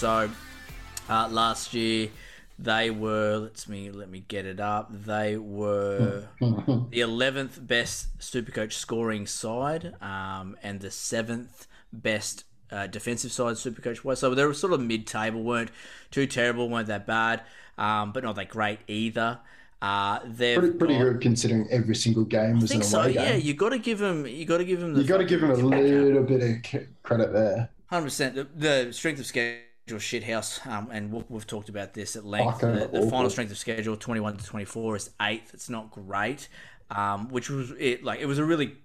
[0.00, 0.30] So,
[1.10, 2.08] uh, last year
[2.58, 3.36] they were.
[3.36, 4.88] Let's me let me get it up.
[5.04, 13.30] They were the eleventh best Supercoach scoring side, um, and the seventh best uh, defensive
[13.30, 14.20] side Supercoach wise.
[14.20, 15.42] So they were sort of mid-table.
[15.42, 15.70] weren't
[16.10, 17.42] too terrible, weren't that bad,
[17.76, 19.40] um, but not that great either.
[19.82, 23.02] Uh, they've Pretty, pretty got- good considering every single game I was an think so.
[23.02, 23.40] away Yeah, game.
[23.44, 24.26] you got to give them.
[24.26, 24.94] You got to give them.
[24.94, 27.68] The You got to give him a little bit of credit there.
[27.90, 28.34] Hundred percent.
[28.34, 28.46] The,
[28.86, 29.64] the strength of schedule
[29.98, 32.60] shithouse, um, and we've, we've talked about this at length.
[32.60, 35.52] The, the final strength of schedule, twenty-one to twenty-four, is eighth.
[35.54, 36.48] It's not great,
[36.90, 38.04] um, which was it.
[38.04, 38.76] Like it was a really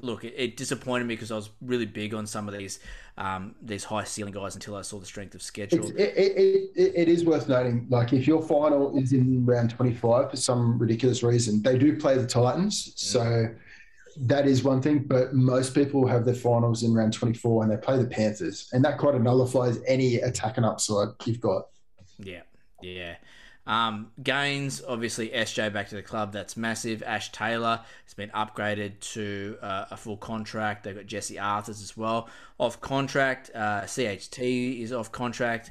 [0.00, 0.24] look.
[0.24, 2.80] It, it disappointed me because I was really big on some of these
[3.18, 5.84] um, these high ceiling guys until I saw the strength of schedule.
[5.90, 10.30] It, it, it, it is worth noting, like if your final is in round 25
[10.30, 12.92] for some ridiculous reason, they do play the Titans.
[12.94, 13.48] So
[14.20, 17.76] that is one thing, but most people have their finals in round 24 and they
[17.76, 18.68] play the Panthers.
[18.72, 21.68] And that kind of nullifies any attacking upside you've got.
[22.18, 22.42] Yeah,
[22.82, 23.16] yeah.
[23.66, 26.32] Um, Gaines, obviously, SJ back to the club.
[26.32, 27.02] That's massive.
[27.02, 30.84] Ash Taylor has been upgraded to uh, a full contract.
[30.84, 33.50] They've got Jesse Arthurs as well off contract.
[33.54, 35.70] Uh, CHT is off contract.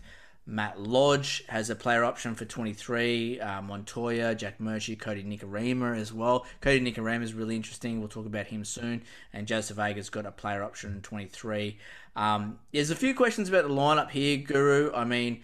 [0.50, 3.42] Matt Lodge has a player option for 23.
[3.42, 6.46] Uh, Montoya, Jack Murphy, Cody Nikorima as well.
[6.62, 8.00] Cody Nikorima is really interesting.
[8.00, 9.04] We'll talk about him soon.
[9.34, 11.78] And Joseph Vega's got a player option in 23.
[12.16, 14.94] Um, there's a few questions about the lineup here, Guru.
[14.94, 15.44] I mean,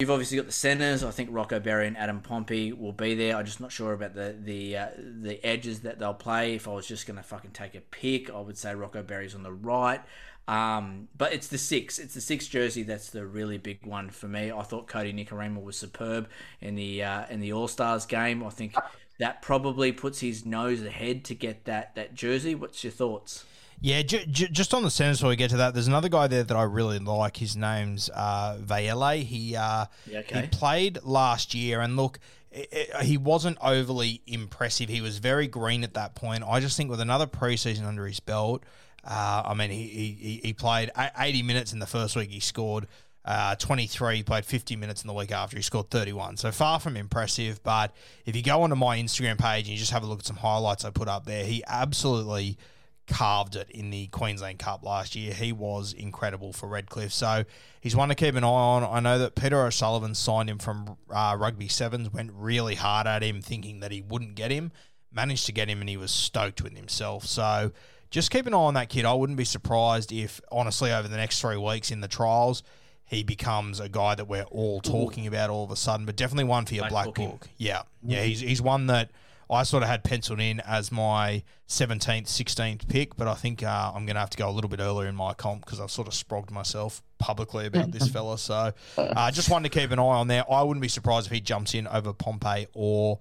[0.00, 1.04] You've obviously got the centers.
[1.04, 3.36] I think Rocco Berry and Adam Pompey will be there.
[3.36, 6.56] I'm just not sure about the the uh, the edges that they'll play.
[6.56, 9.36] If I was just going to fucking take a pick, I would say Rocco Berry's
[9.36, 10.00] on the right.
[10.46, 11.98] Um, but it's the six.
[11.98, 14.52] It's the six jersey that's the really big one for me.
[14.52, 16.28] I thought Cody Nikorima was superb
[16.60, 18.44] in the uh, in the All Stars game.
[18.44, 18.74] I think
[19.18, 22.54] that probably puts his nose ahead to get that that jersey.
[22.54, 23.44] What's your thoughts?
[23.80, 26.26] Yeah, j- j- just on the centers before we get to that, there's another guy
[26.26, 27.36] there that I really like.
[27.36, 29.22] His name's uh, Vaele.
[29.24, 30.42] He uh, Yeah, okay.
[30.42, 32.18] he played last year, and look,
[32.54, 32.66] i
[32.98, 34.88] i he wasn't overly impressive.
[34.88, 36.44] He was very green at that point.
[36.46, 38.62] I just think with another preseason under his belt,
[39.06, 42.30] uh, I mean, he, he he- played a- 80 minutes in the first week.
[42.30, 42.86] He scored.
[43.26, 45.56] Uh, 23, he played 50 minutes in the week after.
[45.56, 46.36] He scored 31.
[46.36, 47.62] So far from impressive.
[47.62, 47.94] But
[48.26, 50.36] if you go onto my Instagram page and you just have a look at some
[50.36, 52.58] highlights I put up there, he absolutely
[53.06, 55.32] carved it in the Queensland Cup last year.
[55.32, 57.12] He was incredible for Redcliffe.
[57.12, 57.44] So
[57.80, 58.84] he's one to keep an eye on.
[58.84, 63.22] I know that Peter O'Sullivan signed him from uh, Rugby Sevens, went really hard at
[63.22, 64.72] him, thinking that he wouldn't get him.
[65.12, 67.24] Managed to get him, and he was stoked with himself.
[67.24, 67.72] So
[68.14, 69.04] just keep an eye on that kid.
[69.04, 72.62] I wouldn't be surprised if, honestly, over the next three weeks in the trials,
[73.04, 76.06] he becomes a guy that we're all talking about all of a sudden.
[76.06, 77.30] But definitely one for your Black black booking.
[77.32, 77.48] book.
[77.56, 78.22] Yeah, yeah.
[78.22, 79.10] He's he's one that
[79.50, 83.90] I sort of had penciled in as my 17th, 16th pick, but I think uh,
[83.92, 85.90] I'm going to have to go a little bit earlier in my comp because I've
[85.90, 88.38] sort of sprogged myself publicly about this fella.
[88.38, 90.44] So uh, just wanted to keep an eye on there.
[90.50, 93.18] I wouldn't be surprised if he jumps in over Pompey or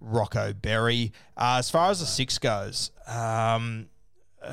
[0.00, 1.12] Rocco Berry.
[1.36, 3.88] Uh, as far as the six goes, um,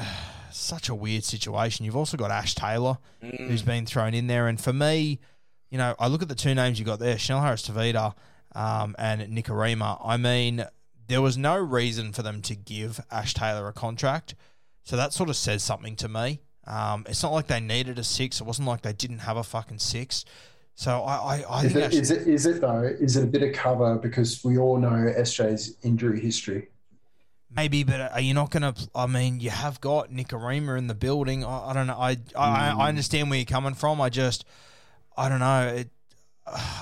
[0.52, 1.86] such a weird situation.
[1.86, 3.48] You've also got Ash Taylor, Mm.
[3.48, 5.20] who's been thrown in there, and for me,
[5.70, 8.14] you know, I look at the two names you got there, Chanel Harris Tavita
[8.54, 10.00] um, and Nikorima.
[10.04, 10.66] I mean,
[11.08, 14.36] there was no reason for them to give Ash Taylor a contract,
[14.84, 16.42] so that sort of says something to me.
[16.68, 18.40] Um, it's not like they needed a six.
[18.40, 20.24] It wasn't like they didn't have a fucking six.
[20.76, 22.84] So I, I, I Is think it, Ash- is it is it though?
[22.84, 26.70] Is it a bit of cover because we all know SJ's injury history?
[27.56, 28.90] Maybe, but are you not going to?
[28.96, 31.44] I mean, you have got Nikorima in the building.
[31.44, 31.98] I, I don't know.
[31.98, 34.02] I, I I understand where you're coming from.
[34.02, 34.46] I just,
[35.16, 35.68] I don't know.
[35.68, 35.90] It,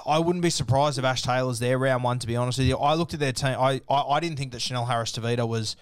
[0.05, 2.19] I wouldn't be surprised if Ash Taylor's there round one.
[2.19, 3.55] To be honest with you, I looked at their team.
[3.59, 5.75] I I, I didn't think that Chanel Harris Tavita was.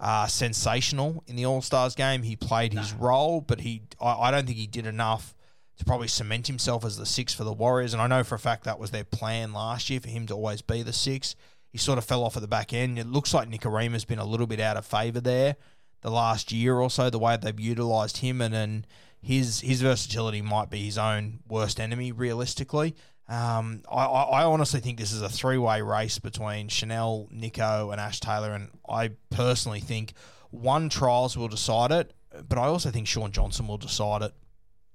[0.00, 2.24] Uh, sensational in the All Stars game.
[2.24, 5.36] He played his role, but he I, I don't think he did enough
[5.78, 7.92] to probably cement himself as the six for the Warriors.
[7.94, 10.34] And I know for a fact that was their plan last year for him to
[10.34, 11.36] always be the six.
[11.74, 13.00] He sort of fell off at the back end.
[13.00, 15.56] It looks like Nikorima's been a little bit out of favour there
[16.02, 18.86] the last year or so, the way they've utilised him and, and
[19.20, 22.94] his his versatility might be his own worst enemy, realistically.
[23.28, 27.90] Um, I, I I honestly think this is a three way race between Chanel, Nico,
[27.90, 30.12] and Ash Taylor, and I personally think
[30.52, 32.12] one trials will decide it,
[32.48, 34.32] but I also think Shaun Johnson will decide it.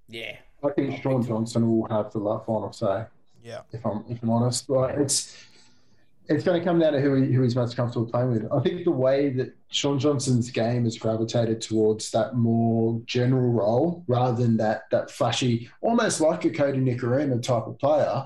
[0.07, 0.37] Yeah.
[0.63, 3.03] I think Shaun Johnson will have the la- final say.
[3.43, 3.63] Yeah.
[3.73, 4.69] if I'm if I'm honest.
[4.69, 5.35] Like it's
[6.29, 8.51] it's going to come down to who who he's most comfortable playing with.
[8.51, 14.03] I think the way that Shaun Johnson's game has gravitated towards that more general role
[14.07, 18.23] rather than that that flashy, almost like a Cody Nikorima type of player.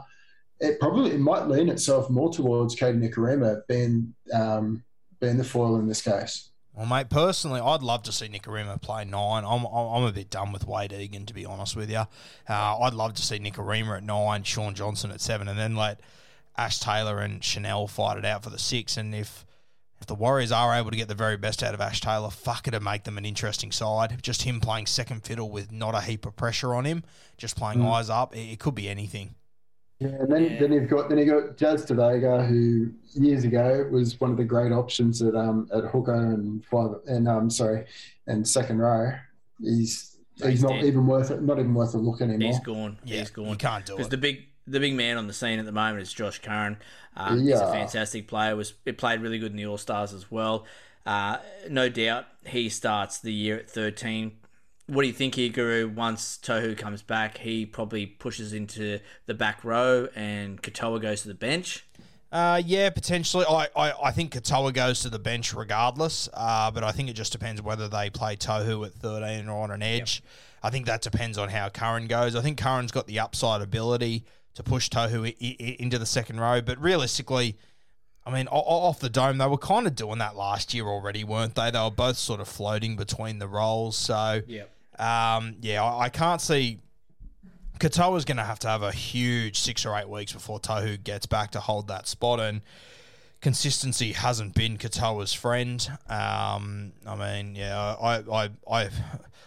[0.59, 4.83] It probably it might lean itself more towards Cody Nikorima being um,
[5.21, 6.49] being the foil in this case.
[6.73, 9.45] Well, mate, personally, I'd love to see Nikorima play nine.
[9.45, 12.03] I'm, I'm I'm a bit done with Wade Egan, to be honest with you.
[12.49, 16.01] Uh, I'd love to see Nikorima at nine, Shaun Johnson at seven, and then let
[16.57, 18.97] Ash Taylor and Chanel fight it out for the six.
[18.97, 19.45] And if
[19.99, 22.67] if the Warriors are able to get the very best out of Ash Taylor, fuck
[22.67, 24.21] it'd make them an interesting side.
[24.21, 27.03] Just him playing second fiddle with not a heap of pressure on him,
[27.37, 29.35] just playing eyes up, it, it could be anything.
[29.99, 34.19] Yeah, and then, then you've got then you got Jazz Tevaga, who years ago was
[34.19, 37.85] one of the great options at um at hooker and five and um sorry
[38.27, 39.13] and second row.
[39.61, 40.85] He's he's, He's not dead.
[40.85, 41.41] even worth it.
[41.41, 42.49] Not even worth a look anymore.
[42.49, 42.97] He's gone.
[43.05, 43.47] Yeah, He's gone.
[43.47, 43.97] you can't do it.
[43.97, 46.77] Because the big the big man on the scene at the moment is Josh Curran.
[47.15, 48.55] Um, He's a fantastic player.
[48.55, 50.65] Was it played really good in the All Stars as well.
[51.05, 51.37] Uh,
[51.69, 54.31] no doubt he starts the year at 13.
[54.87, 55.89] What do you think here, Guru?
[55.89, 61.29] Once Tohu comes back, he probably pushes into the back row and Katoa goes to
[61.29, 61.85] the bench.
[62.31, 63.45] Uh, yeah, potentially.
[63.47, 67.13] I, I, I think Katoa goes to the bench regardless, uh, but I think it
[67.13, 70.23] just depends whether they play Tohu at 13 or on an edge.
[70.63, 72.35] I think that depends on how Curran goes.
[72.35, 76.39] I think Curran's got the upside ability to push Tohu I- I- into the second
[76.39, 77.57] row, but realistically,
[78.25, 81.55] I mean, off the dome, they were kind of doing that last year already, weren't
[81.55, 81.71] they?
[81.71, 83.97] They were both sort of floating between the roles.
[83.97, 84.69] So, Yep.
[84.99, 86.79] um, yeah, I, can't see.
[87.79, 91.25] Katoa's going to have to have a huge six or eight weeks before Tohu gets
[91.25, 92.61] back to hold that spot, and
[93.41, 95.85] consistency hasn't been Katoa's friend.
[96.07, 98.89] Um, I mean, yeah, I, I, I,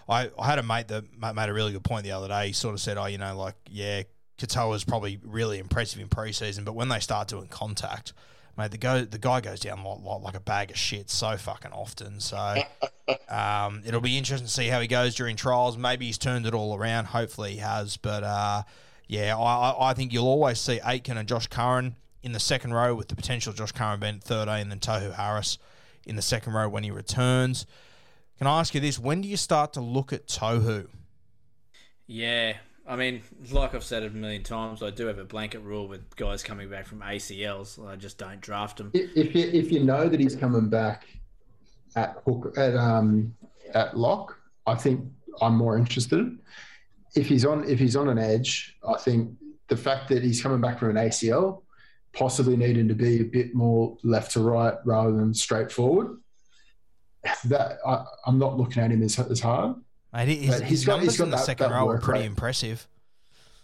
[0.08, 2.48] I, I had a mate that made a really good point the other day.
[2.48, 4.02] He sort of said, "Oh, you know, like, yeah,
[4.38, 8.12] Katoa's probably really impressive in preseason, but when they start doing contact."
[8.58, 11.36] Mate, the go the guy goes down like, like, like a bag of shit so
[11.36, 12.20] fucking often.
[12.20, 12.54] So
[13.28, 15.76] um, it'll be interesting to see how he goes during trials.
[15.76, 17.04] Maybe he's turned it all around.
[17.06, 17.98] Hopefully he has.
[17.98, 18.62] But uh,
[19.08, 22.72] yeah, I, I- I think you'll always see Aitken and Josh Curran in the second
[22.72, 25.58] row with the potential Josh Curran being at 13 and then Tohu Harris
[26.06, 27.66] in the second row when he returns.
[28.38, 28.98] Can I ask you this?
[28.98, 30.88] When do you start to look at Tohu?
[32.06, 32.56] Yeah,
[32.88, 35.88] I mean, like I've said it a million times, I do have a blanket rule
[35.88, 37.84] with guys coming back from ACLs.
[37.84, 38.90] I just don't draft them.
[38.94, 41.06] If you if you know that he's coming back
[41.96, 43.34] at hook at um
[43.74, 45.04] at lock, I think
[45.40, 46.38] I'm more interested.
[47.16, 49.32] If he's on if he's on an edge, I think
[49.68, 51.62] the fact that he's coming back from an ACL,
[52.12, 56.18] possibly needing to be a bit more left to right rather than straight forward.
[57.46, 59.74] That I, I'm not looking at him as, as hard.
[60.16, 61.86] Mate, his, his he's got- numbers he's got in the that- second that row are
[61.86, 62.26] work pretty rate.
[62.26, 62.88] impressive.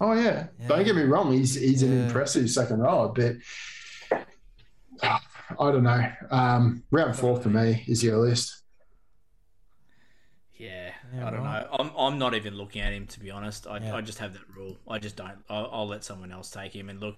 [0.00, 0.48] Oh yeah.
[0.60, 0.68] Yeah.
[0.68, 3.36] Don't get me wrong, he's he's an impressive second rower, but
[5.02, 5.18] I
[5.58, 6.10] don't know.
[6.30, 8.62] Um, round four for me is your list.
[10.54, 11.62] Yeah, Yeah, I don't right.
[11.70, 11.76] know.
[11.78, 13.66] I'm, I'm not even looking at him to be honest.
[13.66, 13.96] I, Yeah.
[13.96, 14.78] I just have that rule.
[14.88, 15.38] I just don't.
[15.50, 16.88] I'll, I'll let someone else take him.
[16.88, 17.16] And look,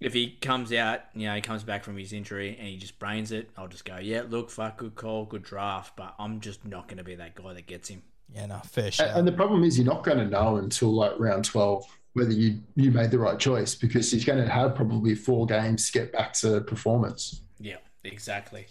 [0.00, 2.98] if he comes out, you know, he comes back from his injury and he just
[2.98, 5.94] brains it, I'll just go, yeah, look, fuck, good call, good draft.
[5.94, 8.02] But I'm just not going to be that guy that gets him.
[8.34, 9.16] Yeah, no, fair And, shout.
[9.16, 12.60] and the problem is you're not going to know until like round twelve whether you
[12.74, 16.12] you made the right choice because he's going to have probably four games to get
[16.12, 17.40] back to performance.
[17.60, 18.66] Yeah, exactly.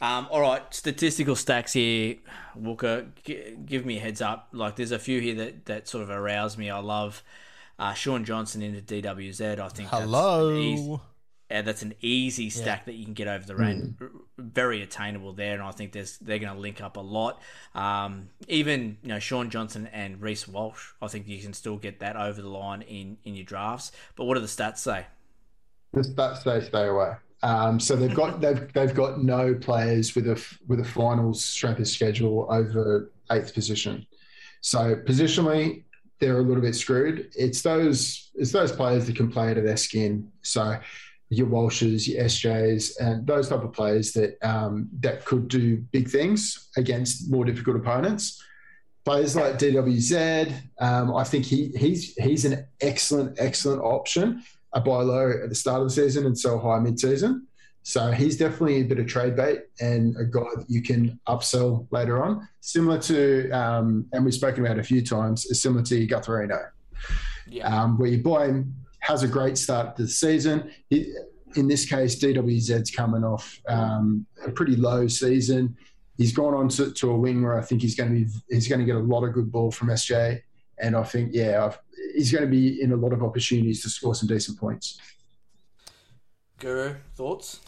[0.00, 2.16] Um, all right, statistical stacks here,
[2.56, 3.06] Walker.
[3.24, 4.48] G- give me a heads up.
[4.50, 6.70] Like, there's a few here that, that sort of arouse me.
[6.70, 7.22] I love
[7.78, 9.58] uh, Shaun Johnson into DWZ.
[9.58, 11.02] I think Hello.
[11.50, 13.94] That's an easy, that's an easy stack that you can get over the range.
[14.38, 17.40] Very attainable there, and I think there's they're going to link up a lot.
[17.74, 20.92] Um, even you know Shaun Johnson and Reece Walsh.
[21.02, 23.92] I think you can still get that over the line in in your drafts.
[24.14, 25.06] But what do the stats say?
[25.92, 27.14] The stats say stay away.
[27.42, 31.80] Um, so they've got they've they've got no players with a with a finals strength
[31.80, 34.06] of schedule over eighth position.
[34.60, 35.84] So positionally,
[36.20, 37.32] they're a little bit screwed.
[37.36, 40.30] It's those it's those players that can play out of their skin.
[40.42, 40.78] So
[41.30, 46.08] your Walshes, your SJs, and those type of players that um, that could do big
[46.10, 48.42] things against more difficult opponents.
[49.04, 54.42] Players like DWZ, um, I think he he's he's an excellent excellent option.
[54.72, 57.46] A buy low at the start of the season and sell high mid season.
[57.82, 61.86] So he's definitely a bit of trade bait and a guy that you can upsell
[61.90, 62.46] later on.
[62.60, 66.68] Similar to, um, and we've spoken about it a few times, is similar to Gutherino,
[67.48, 67.66] Yeah.
[67.66, 70.70] um, where you buy him, has a great start to the season.
[70.88, 71.12] He,
[71.56, 75.76] in this case, DWZ's coming off um, a pretty low season.
[76.16, 78.68] He's gone on to, to a wing where I think he's going to be he's
[78.68, 80.42] going to get a lot of good ball from SJ,
[80.78, 81.78] and I think yeah, I've,
[82.14, 85.00] he's going to be in a lot of opportunities to score some decent points.
[86.58, 87.60] Guru thoughts?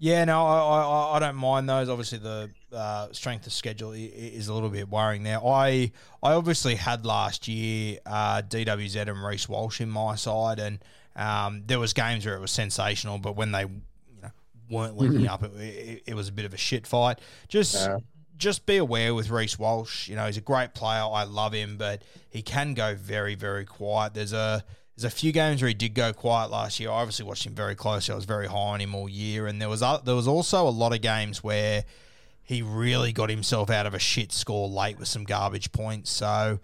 [0.00, 1.88] Yeah, no, I, I, I don't mind those.
[1.88, 5.44] Obviously, the uh, strength of schedule is a little bit worrying there.
[5.44, 5.90] I
[6.22, 10.78] I obviously had last year uh, DWZ and Reece Walsh in my side, and
[11.16, 14.30] um, there was games where it was sensational, but when they you know
[14.70, 17.18] weren't linking up, it, it, it was a bit of a shit fight.
[17.48, 17.98] Just Yeah.
[18.36, 20.06] just be aware with Reece Walsh.
[20.08, 21.02] You know, he's a great player.
[21.02, 24.14] I love him, but he can go very, very quiet.
[24.14, 24.64] There's a
[24.98, 26.90] there's a few games where he did go quiet last year.
[26.90, 28.12] I obviously watched him very closely.
[28.12, 30.66] I was very high on him all year, and there was o- there was also
[30.66, 31.84] a lot of games where
[32.42, 36.10] he really got himself out of a shit score late with some garbage points.
[36.10, 36.58] So,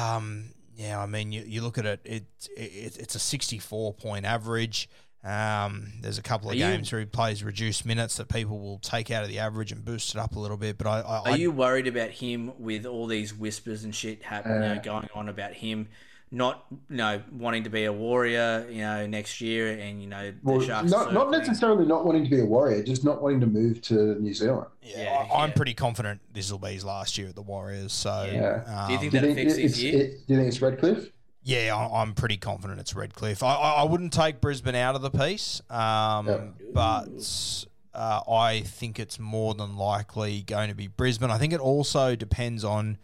[0.00, 2.24] um, yeah, I mean, you, you look at it, it,
[2.56, 4.88] it it's a 64 point average.
[5.22, 8.58] Um, there's a couple of Are you- games where he plays reduced minutes that people
[8.58, 10.78] will take out of the average and boost it up a little bit.
[10.78, 14.62] But I, I, Are you worried about him with all these whispers and shit happening,
[14.62, 14.80] Uh.
[14.82, 15.88] going on about him
[16.32, 20.30] not, you know, wanting to be a warrior, you know, next year, and you know,
[20.30, 20.90] the Well, Sharks.
[20.90, 24.14] not, not necessarily not wanting to be a warrior, just not wanting to move to
[24.20, 24.68] New Zealand.
[24.82, 25.54] Yeah, Yeah, I, I'm yeah.
[25.56, 27.92] pretty confident this will be his last year at the Warriors.
[27.92, 28.62] So, Yeah.
[28.66, 30.00] um, Do you think that think affects his it's, year?
[30.04, 31.10] it, do you think it's Redcliffe?
[31.42, 33.42] yeah, I, I'm pretty confident it's Redcliffe.
[33.42, 36.40] I, I, I wouldn't take Brisbane out of the piece, um, Yeah.
[36.72, 41.30] but uh, I think it's more than likely going to be Brisbane.
[41.32, 42.98] I think it also depends on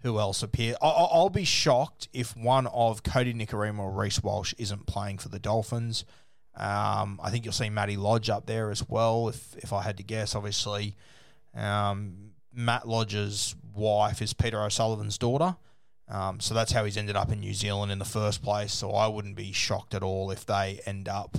[0.00, 0.76] who else appears.
[0.82, 5.18] I, I- I'll be shocked if one of Cody Nikorima or Reece Walsh isn't playing
[5.18, 6.04] for the Dolphins.
[6.54, 9.28] Um, I think you'll see Matty Lodge up there as well.
[9.28, 10.96] If if I had to guess, obviously,
[11.54, 15.56] um, Matt Lodge's wife is Peter O'Sullivan's daughter.
[16.08, 18.72] Um, so that's how he's ended up in New Zealand in the first place.
[18.72, 21.36] So I wouldn't be shocked at all if they end up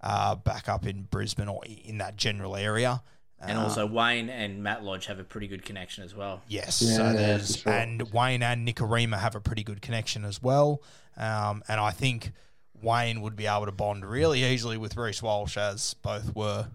[0.00, 3.02] uh, back up in Brisbane or in that general area.
[3.40, 6.42] And Uh, also Wayne and Matt Lodge have a pretty good connection as well.
[6.48, 7.72] Yes, Yeah, so yeah, there's sure.
[7.72, 10.80] and Wayne and Nikorima have a pretty good connection as well,
[11.16, 12.32] um, and I think
[12.80, 16.68] Wayne would be able to bond really easily with Reece Walsh as both were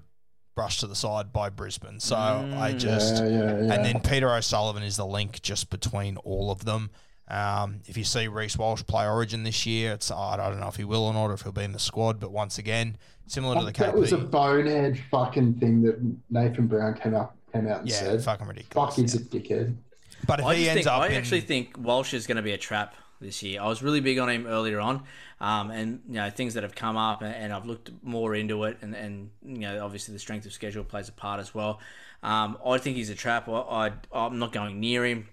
[0.56, 2.00] brushed to the side by Brisbane.
[2.00, 3.74] So I just yeah, yeah, yeah.
[3.74, 6.92] and then Peter O'Sullivan is the link just between all of them.
[7.28, 10.76] Um, if you see Reece Walsh play Origin this year, it's I don't know if
[10.76, 12.20] he will or not, or if he'll be in the squad.
[12.20, 12.98] But once again,
[13.28, 16.00] similar to the that was a KP, bonehead fucking thing that
[16.30, 18.24] Nathan Brown came up came out and yeah, said.
[18.24, 18.96] fucking ridiculous.
[18.96, 19.22] Fuck, he's yeah.
[19.22, 19.76] a dickhead.
[20.28, 22.44] But if I, he ends think, up I in, actually think Walsh is going to
[22.44, 23.62] be a trap this year.
[23.62, 25.04] I was really big on him earlier on,
[25.40, 28.64] um, and you know things that have come up, and, and I've looked more into
[28.66, 31.80] it, and, and you know obviously the strength of schedule plays a part as well.
[32.24, 33.48] Um, I think he's a trap.
[33.48, 35.30] I, I I'm not going near him.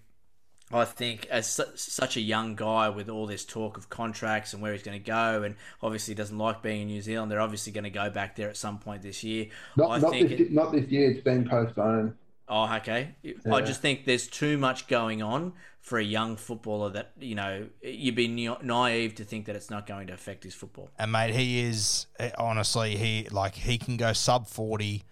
[0.73, 4.63] I think as su- such a young guy with all this talk of contracts and
[4.63, 7.73] where he's going to go, and obviously doesn't like being in New Zealand, they're obviously
[7.73, 9.47] going to go back there at some point this year.
[9.77, 11.11] Not, I not, think this, it- not this year.
[11.11, 12.15] It's been postponed.
[12.51, 13.15] Oh, okay.
[13.53, 17.67] I just think there's too much going on for a young footballer that you know
[17.83, 20.91] you'd be na- naive to think that it's not going to affect his football.
[20.99, 25.05] And mate, he is eh, honestly he like he can go sub forty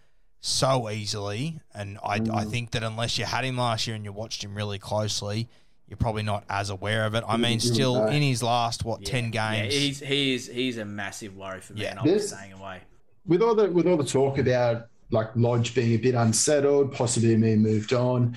[0.46, 4.12] so easily, and I I think that unless you had him last year and you
[4.12, 5.48] watched him really closely,
[5.88, 7.24] you're probably not as aware of it.
[7.26, 11.36] I mean, still in his last what ten Yeah, games, he's he's he's a massive
[11.36, 11.90] worry for me, Yeah.
[11.90, 12.80] and I'll be This- staying away.
[13.26, 17.36] with all the with all the talk about like Lodge being a bit unsettled, possibly
[17.36, 18.36] being moved on.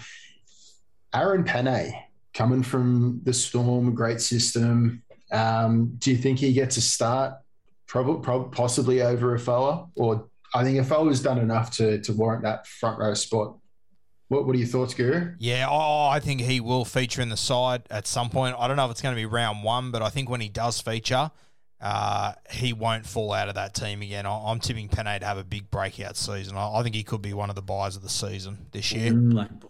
[1.13, 1.93] Aaron Pene
[2.33, 5.01] coming from the Storm, great system.
[5.31, 7.33] Um, do you think he gets a start?
[7.87, 12.01] Probably, prob- possibly over a fella, or I think if I was done enough to
[12.01, 13.55] to warrant that front row spot.
[14.29, 15.33] What, what are your thoughts, Guru?
[15.39, 18.55] Yeah, oh, I think he will feature in the side at some point.
[18.59, 20.49] I don't know if it's going to be round one, but I think when he
[20.49, 21.31] does feature,
[21.81, 24.25] uh, he won't fall out of that team again.
[24.25, 26.57] I, am tipping Pene to have a big breakout season.
[26.57, 29.13] I, I, think he could be one of the buys of the season this year.
[29.13, 29.31] Mm.
[29.31, 29.68] Black booking.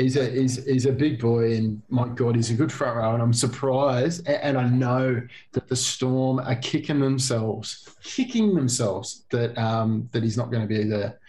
[0.00, 3.12] He's a he's, he's a big boy, and my God, he's a good front row.
[3.12, 5.20] And I'm surprised, and, and I know
[5.52, 10.68] that the Storm are kicking themselves, kicking themselves that um, that he's not going to
[10.68, 11.20] be there.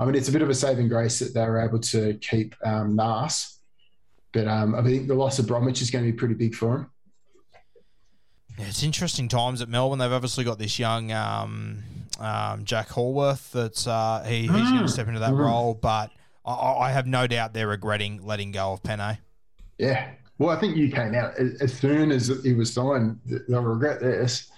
[0.00, 2.56] I mean, it's a bit of a saving grace that they were able to keep
[2.64, 3.60] um, Nas,
[4.32, 6.74] but um, I think the loss of Bromwich is going to be pretty big for
[6.74, 6.90] him.
[8.58, 10.00] Yeah, it's interesting times at Melbourne.
[10.00, 11.84] They've obviously got this young um,
[12.18, 15.38] um, Jack Howarth that's uh, he, he's going to step into that mm.
[15.38, 16.10] role, but
[16.44, 19.18] I, I, have no doubt they're regretting letting go of Pene.
[19.78, 20.10] Yeah.
[20.38, 23.18] Well, I think you came out as soon as he was signed.
[23.48, 24.49] They'll regret this.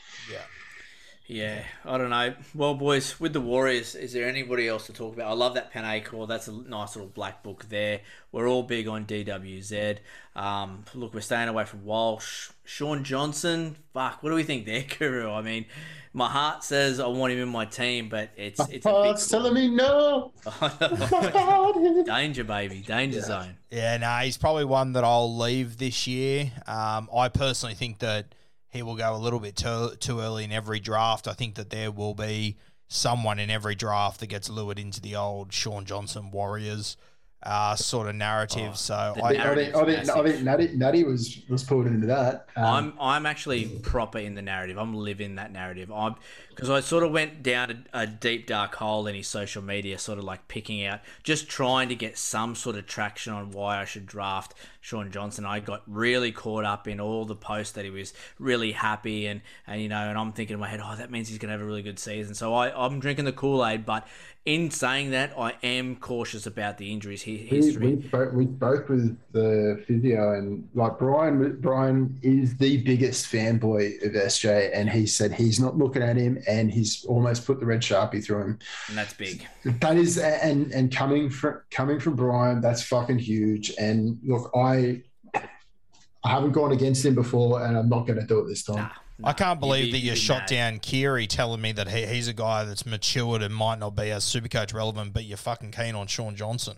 [1.26, 2.34] Yeah, I don't know.
[2.54, 5.30] Well, boys, with the Warriors, is there anybody else to talk about?
[5.30, 6.26] I love that Pene call.
[6.26, 8.00] That's a nice little black book there.
[8.32, 9.98] We're all big on DWZ.
[10.34, 12.50] Um, look, we're staying away from Walsh.
[12.64, 15.30] Shaun Johnson, fuck, what do we think there, Guru?
[15.30, 15.66] I mean,
[16.12, 19.54] my heart says I want him in my team, but it's it's a big telling
[19.54, 20.32] me no.
[22.06, 23.24] danger, baby, danger yeah.
[23.24, 23.56] zone.
[23.70, 26.52] Yeah, no, he's probably one that I'll leave this year.
[26.66, 28.34] Um, I personally think that
[28.72, 31.28] he will go a little bit too, too early in every draft.
[31.28, 32.56] I think that there will be
[32.88, 36.96] someone in every draft that gets lured into the old Shaun Johnson Warriors
[37.42, 38.70] uh, sort of narrative.
[38.72, 42.06] Oh, so I, I, think, I, think, I think Natty, Natty was was pulled into
[42.06, 42.46] that.
[42.54, 44.78] Um, I'm I'm actually proper in the narrative.
[44.78, 45.90] I'm living that narrative.
[45.90, 46.14] I'm
[46.50, 49.98] because I sort of went down a, a, deep dark hole in his social media,
[49.98, 53.80] sort of like picking out, just trying to get some sort of traction on why
[53.80, 55.46] I should draft Shaun Johnson.
[55.46, 59.40] I got really caught up in all the posts that he was really happy and
[59.66, 61.62] and you know, and I'm thinking in my head, oh, that means he's gonna have
[61.62, 62.34] a really good season.
[62.34, 64.06] So I I'm drinking the Kool Aid, but
[64.44, 67.86] in saying that, I am cautious about the injuries history.
[67.86, 73.30] We, we, spoke, we spoke with the physio, and like Brian, Brian is the biggest
[73.30, 77.60] fanboy of SJ, and he said he's not looking at him, and he's almost put
[77.60, 78.58] the red sharpie through him.
[78.88, 79.46] And that's big.
[79.64, 83.72] That is, and and coming from coming from Brian, that's fucking huge.
[83.78, 84.71] And look, I
[86.24, 88.76] I haven't gone against him before, and I'm not going to do it this time.
[88.76, 88.90] Nah.
[89.24, 90.46] I can't believe that you shot mad.
[90.48, 94.10] down Keary telling me that he, he's a guy that's matured and might not be
[94.10, 96.76] as supercoach relevant, but you're fucking keen on Shaun Johnson.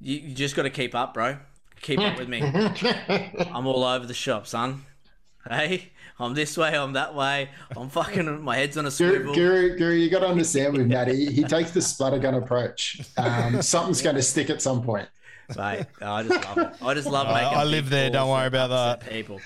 [0.00, 1.38] You, you just got to keep up, bro.
[1.80, 2.42] Keep up with me.
[3.52, 4.84] I'm all over the shop, son.
[5.48, 7.50] Hey, I'm this way, I'm that way.
[7.76, 9.34] I'm fucking, my head's on a swivel.
[9.34, 13.00] Gary, Gary, you got to understand with Matty, he takes the splattergun approach.
[13.16, 15.08] Um, something's going to stick at some point.
[15.56, 16.82] Mate, I just love it.
[16.82, 19.08] I just love making I live there, don't worry about that.
[19.10, 19.40] People.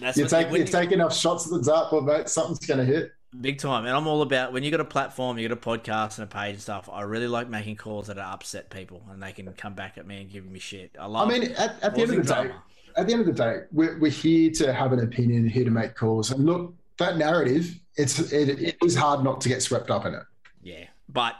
[0.00, 2.28] That's you take, you take enough shots at the dartboard, mate.
[2.28, 3.12] Something's going to hit.
[3.40, 3.86] Big time.
[3.86, 6.26] And I'm all about when you got a platform, you got a podcast and a
[6.26, 6.88] page and stuff.
[6.92, 10.06] I really like making calls that are upset people and they can come back at
[10.06, 10.94] me and give me shit.
[10.98, 12.48] I love I mean, at, at the end of the drama.
[12.48, 12.54] day,
[12.96, 15.70] at the end of the day, we're, we're here to have an opinion, here to
[15.70, 16.30] make calls.
[16.30, 20.14] And look, that narrative, it's it, it is hard not to get swept up in
[20.14, 20.22] it.
[20.62, 20.84] Yeah.
[21.08, 21.34] But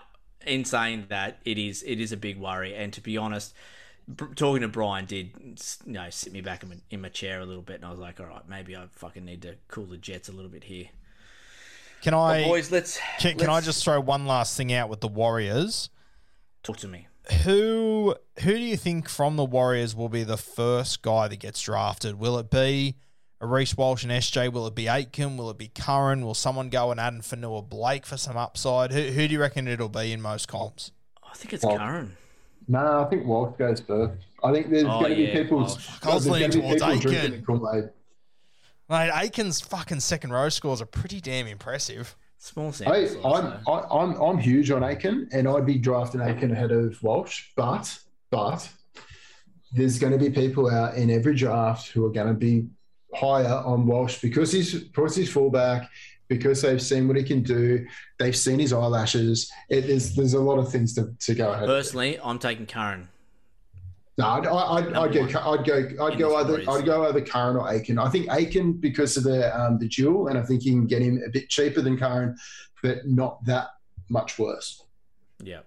[0.46, 2.74] in saying that, it is it is a big worry.
[2.74, 3.55] And to be honest,
[4.37, 5.31] talking to Brian did
[5.87, 7.90] you know sit me back in my, in my chair a little bit, and I
[7.90, 10.64] was like, all right, maybe I fucking need to cool the jets a little bit
[10.64, 10.87] here.
[12.02, 12.72] Can I, well, boys?
[12.72, 15.88] Let's can, let's, can I just throw one last thing out with the Warriors?
[16.62, 17.07] Talk to me.
[17.44, 21.62] Who who do you think from the Warriors will be the first guy that gets
[21.62, 22.18] drafted?
[22.18, 22.96] Will it be
[23.42, 24.52] a Reece Walsh and SJ?
[24.52, 25.37] Will it be Aitken?
[25.37, 26.24] Will it be Curran?
[26.24, 28.92] Will someone go and add Fonua Blake for some upside?
[28.92, 30.92] Who, who do you reckon it'll be in most comps?
[31.28, 32.16] I think it's well, Curran.
[32.68, 34.22] No, I think Walsh goes first.
[34.44, 35.35] I think there's oh, going to yeah.
[35.35, 35.66] be people.
[35.68, 37.44] Oh, I was leaning towards Aitken.
[38.88, 42.16] Mate, Aitken's fucking second row scores are pretty damn impressive.
[42.38, 42.94] Small sample.
[42.94, 47.00] I, I'm, I, I'm I'm huge on Aitken, and I'd be drafting Aitken ahead of
[47.02, 47.50] Walsh.
[47.57, 47.98] But
[48.31, 48.68] but
[49.72, 52.66] there's going to be people out in every draft who are going to be
[53.14, 55.90] higher on Walsh because he's because he's fullback
[56.29, 57.87] because they've seen what he can do.
[58.18, 59.51] They've seen his eyelashes.
[59.68, 61.66] It is there's a lot of things to, to go ahead.
[61.66, 63.09] Personally, I'm taking Curran.
[64.18, 65.22] No, I'd, I'd, I'd go.
[65.22, 66.05] I'd go.
[66.05, 66.62] I'd go either.
[66.68, 67.98] I'd go either Curran or Aitken.
[67.98, 71.01] I think Aitken because of the um, the duel, and I think you can get
[71.01, 72.37] him a bit cheaper than Curran,
[72.83, 73.68] but not that
[74.11, 74.85] much worse.
[75.42, 75.61] Yeah.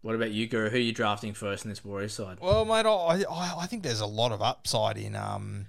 [0.00, 0.68] What about you, Guru?
[0.68, 2.38] Who are you drafting first in this Warriors side?
[2.40, 5.66] Well, mate, I, I, I think there's a lot of upside in um,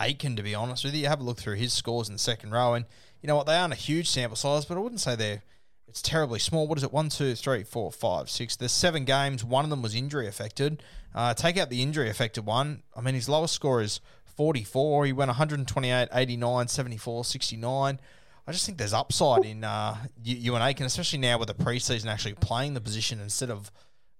[0.00, 0.36] Aitken.
[0.36, 2.52] To be honest with you, you have a look through his scores in the second
[2.52, 2.84] row, and
[3.22, 3.46] you know what?
[3.46, 5.42] They aren't a huge sample size, but I wouldn't say they're
[5.88, 6.66] it's terribly small.
[6.66, 6.92] What is it?
[6.92, 8.56] One, two, three, four, five, six.
[8.56, 9.44] There's seven games.
[9.44, 10.82] One of them was injury affected.
[11.14, 12.82] Uh, take out the injury affected one.
[12.94, 14.00] I mean, his lowest score is
[14.36, 15.06] 44.
[15.06, 18.00] He went 128, 89, 74, 69.
[18.48, 22.34] I just think there's upside in uh, and Aitken, especially now with the preseason actually
[22.34, 23.72] playing the position instead of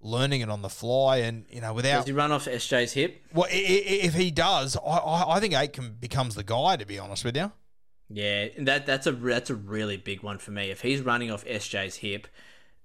[0.07, 1.19] learning it on the fly.
[1.19, 3.23] And you know, without Does he run off SJ's hip?
[3.35, 6.77] well, i- i- if he does, I, I, I think Aitken becomes the guy.
[6.77, 7.53] To be honest with you,
[8.09, 10.71] Yeah, that that's a that's a really big one for me.
[10.71, 12.29] If he's running off SJ's hip,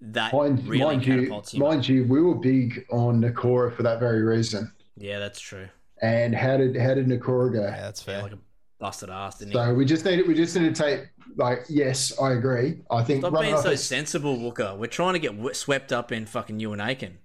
[0.02, 1.44] that Mind, really mind you, him.
[1.60, 4.72] mind you, we were big on Nakora for that very reason.
[4.98, 5.68] Yeah, that's true.
[6.02, 7.62] And how did how did Nakora go?
[7.62, 8.24] yeah, that's Yeah, fair.
[8.24, 8.40] like a
[8.82, 9.58] busted ass, didn't he?
[9.58, 12.80] So we just need we just need to take like yes, I agree.
[12.92, 14.76] I think Stop being so his- sensible, Wooker.
[14.78, 17.18] We're trying to get swept up in fucking you and Aitken.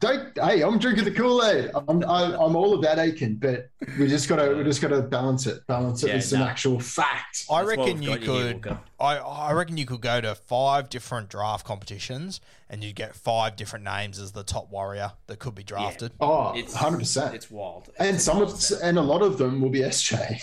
[0.00, 1.70] don't hey, I'm drinking the Kool Aid.
[1.88, 5.66] I'm I, I'm all about Aitken, but we just gotta we just gotta balance it,
[5.66, 6.46] balance it Yeah, with some no.
[6.46, 7.46] actual fact.
[7.50, 8.78] I That's reckon you got you here, could.
[9.00, 13.54] I, I reckon you could go to five different draft competitions, and you'd get five
[13.56, 16.12] different names as the top warrior that could be drafted.
[16.20, 17.34] Oh, It's 100 percent.
[17.36, 17.88] It's wild.
[17.98, 20.42] And some of and a lot of them will be SJ.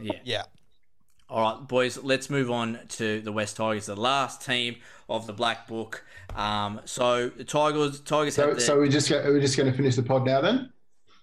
[0.00, 0.12] Yeah.
[0.24, 0.42] Yeah,
[1.28, 4.76] All right, boys, let's move on to the West Tigers, the last team
[5.08, 6.04] of the Black Book.
[6.36, 9.70] Um, so the Tigers, Tigers So have the, so we just go, we're just going
[9.70, 10.72] to finish the pod now then.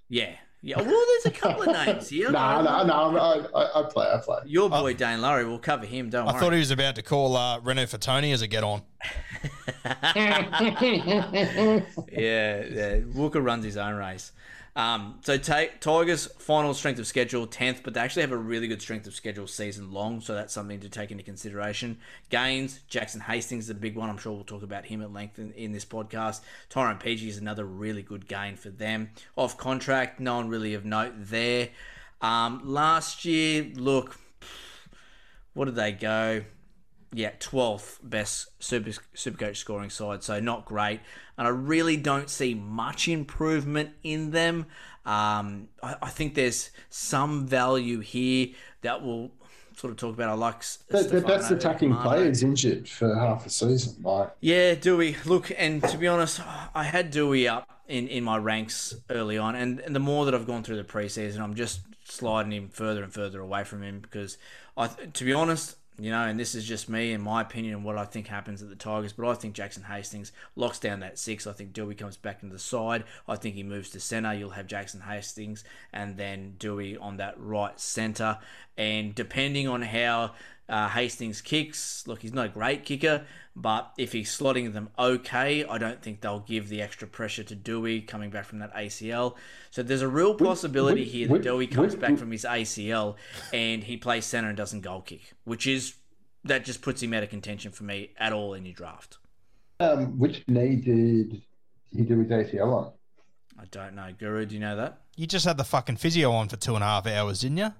[0.09, 0.77] yeah, yeah.
[0.77, 2.31] Well, there's a couple of names here.
[2.31, 3.17] No, no, no.
[3.17, 4.07] I, I, I play.
[4.07, 4.39] I play.
[4.45, 6.09] Your boy Dane Laurie, we'll cover him.
[6.09, 6.39] Don't I worry.
[6.41, 8.81] thought he was about to call uh, Renault Tony as a get on.
[12.11, 12.99] yeah, yeah.
[13.13, 14.31] Walker runs his own race.
[14.75, 18.67] Um, so ta- Tigers final strength of schedule tenth, but they actually have a really
[18.67, 21.97] good strength of schedule season long, so that's something to take into consideration.
[22.29, 24.09] Gains, Jackson Hastings is a big one.
[24.09, 26.41] I'm sure we'll talk about him at length in, in this podcast.
[26.69, 29.11] Tyrone Peachey is another really good gain for them.
[29.37, 31.69] Off contract, no one really of note there.
[32.21, 34.19] Um, last year, look,
[35.53, 36.43] what did they go?
[37.15, 40.99] Yeah, 12th best super supercoach scoring side, so not great.
[41.37, 44.65] And I really don't see much improvement in them.
[45.05, 48.49] Um, I, I think there's some value here
[48.81, 49.31] that we'll
[49.77, 50.29] sort of talk about.
[50.29, 52.09] I like That, that, that's attacking Romano.
[52.09, 53.95] players injured for half a season.
[54.03, 55.15] Like Yeah, Dewey.
[55.25, 56.41] Look, and to be honest,
[56.73, 60.35] I had Dewey up in, in my ranks early on, and, and the more that
[60.35, 64.01] I've gone through the preseason, I'm just sliding him further and further away from him
[64.01, 64.37] because,
[64.75, 67.83] I, to be honest, you know, and this is just me and my opinion and
[67.83, 71.17] what I think happens at the Tigers, but I think Jackson Hastings locks down that
[71.17, 71.47] six.
[71.47, 73.05] I think Dewey comes back into the side.
[73.27, 74.33] I think he moves to centre.
[74.33, 78.39] You'll have Jackson Hastings and then Dewey on that right centre.
[78.77, 80.33] And depending on how
[80.67, 83.25] uh, Hastings kicks, look, he's not a great kicker,
[83.55, 87.55] but if he's slotting them okay, I don't think they'll give the extra pressure to
[87.55, 89.35] Dewey coming back from that ACL.
[89.71, 92.45] So there's a real possibility we- here that we- Dewey comes we- back from his
[92.45, 93.15] ACL
[93.53, 95.95] and he plays center and doesn't goal kick, which is
[96.43, 99.17] that just puts him out of contention for me at all in your draft.
[99.79, 101.41] um, which knee did
[101.91, 102.91] he do his ACL on?
[103.59, 104.45] I don't know, Guru.
[104.45, 105.01] Do you know that?
[105.17, 107.73] You just had the fucking physio on for two and a half hours, didn't you?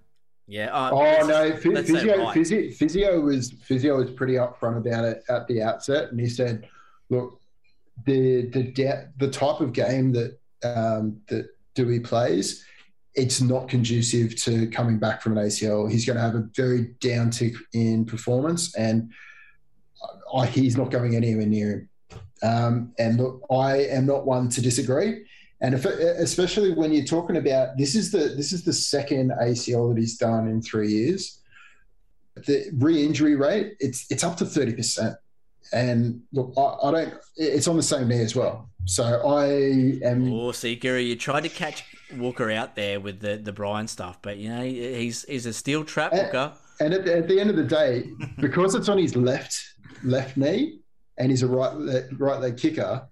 [0.48, 0.68] Yeah.
[0.72, 2.34] Uh, Oh no, phy- physio, right.
[2.34, 6.68] physio, physio was physio was pretty upfront about it at the outset, and he said,
[7.10, 7.40] "Look,
[8.06, 12.64] the the de- the type of game that um, that Dewey plays,
[13.16, 15.90] it's not conducive to coming back from an ACL.
[15.90, 19.12] He's going to have a very down tick in performance, and
[20.34, 21.90] I, he's not going anywhere near him.
[22.44, 25.26] Um, and look, I am not one to disagree.
[25.62, 29.94] And if, especially when you're talking about this is the this is the second ACL
[29.94, 31.42] that he's done in three years.
[32.36, 35.16] The re-injury rate it's it's up to thirty percent,
[35.72, 37.14] and look, I, I don't.
[37.38, 38.70] It's on the same knee as well.
[38.84, 39.46] So I
[40.06, 40.32] am.
[40.32, 41.86] Oh, see, Guru, you tried to catch
[42.18, 45.86] Walker out there with the the Brian stuff, but you know he's he's a steel
[45.86, 46.52] trap, Walker.
[46.82, 48.10] And at, at the end of the day,
[48.42, 49.58] because it's on his left
[50.04, 50.80] left knee
[51.18, 53.08] and he's a right right leg kicker,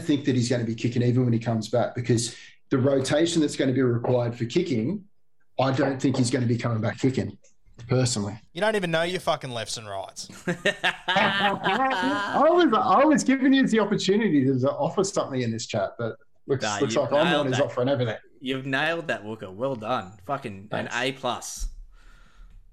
[0.00, 2.34] think that he's going to be kicking even when he comes back because
[2.70, 5.04] the rotation that's going to be required for kicking,
[5.60, 7.36] I don't think he's going to be coming back kicking.
[7.88, 10.28] Personally, You don't even know your fucking lefts and rights.
[11.08, 16.16] I was I was giving you the opportunity to offer something in this chat, but
[16.46, 17.64] looks Nah, looks you like I'm the nailed one who's that.
[17.66, 18.16] offering everything.
[18.40, 19.50] You've nailed that, Walker.
[19.50, 20.12] Well done.
[20.26, 21.68] Fucking an A plus.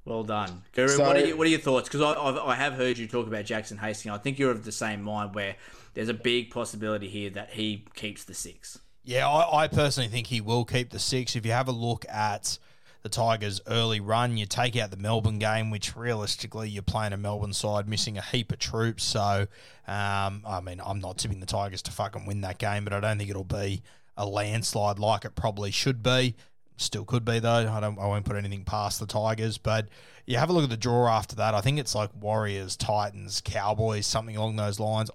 [0.06, 0.90] Well done, Guru.
[0.90, 1.90] So- what are you, what are your thoughts?
[1.90, 4.14] Because I, I've, I have heard you talk about Jackson Hastings.
[4.14, 5.56] I think you're of the same mind where
[5.94, 8.80] there's a big possibility here that he keeps the six.
[9.04, 11.36] Yeah, I, I personally think he will keep the six.
[11.36, 12.60] If you have a look at
[13.02, 17.18] the Tigers' early run, you take out the Melbourne game, which realistically you're playing a
[17.18, 19.04] Melbourne side missing a heap of troops.
[19.04, 19.48] So,
[19.88, 23.00] um, I mean, I'm not tipping the Tigers to fucking win that game, but I
[23.00, 23.82] don't think it'll be
[24.18, 26.36] a landslide like it probably should be.
[26.76, 27.70] Still could be though.
[27.70, 28.00] I don't.
[28.00, 29.88] I won't put anything past the Tigers, but
[30.26, 31.54] you have a look at the draw after that.
[31.54, 35.12] I think it's like Warriors, Titans, Cowboys, something along those lines.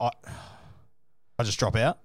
[0.00, 0.10] I,
[1.38, 1.98] I just drop out.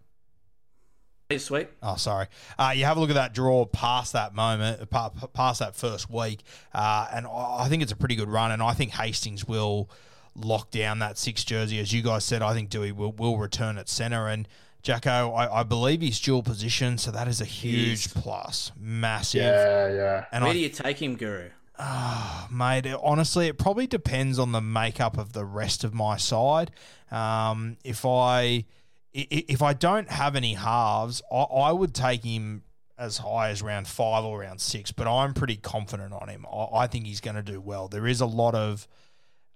[1.30, 1.68] please, sweet.
[1.82, 2.28] Oh, sorry.
[2.58, 6.42] Uh, you have a look at that draw past that moment, past that first week,
[6.74, 8.52] uh, and I think it's a pretty good run.
[8.52, 9.90] And I think Hastings will
[10.36, 12.42] lock down that six jersey, as you guys said.
[12.42, 14.48] I think Dewey will, will return at centre, and
[14.82, 19.42] Jacko, I, I, believe he's dual position, so that is a huge plus, massive.
[19.42, 20.26] Yeah, yeah.
[20.32, 21.50] And where I, do you take him, Guru?
[21.80, 26.72] Oh, mate, honestly, it probably depends on the makeup of the rest of my side.
[27.10, 28.66] Um, if I
[29.12, 32.62] if I don't have any halves, I, I, would take him
[32.96, 34.92] as high as round five or round six.
[34.92, 36.46] But I'm pretty confident on him.
[36.46, 37.88] I, I think he's going to do well.
[37.88, 38.88] There is a lot of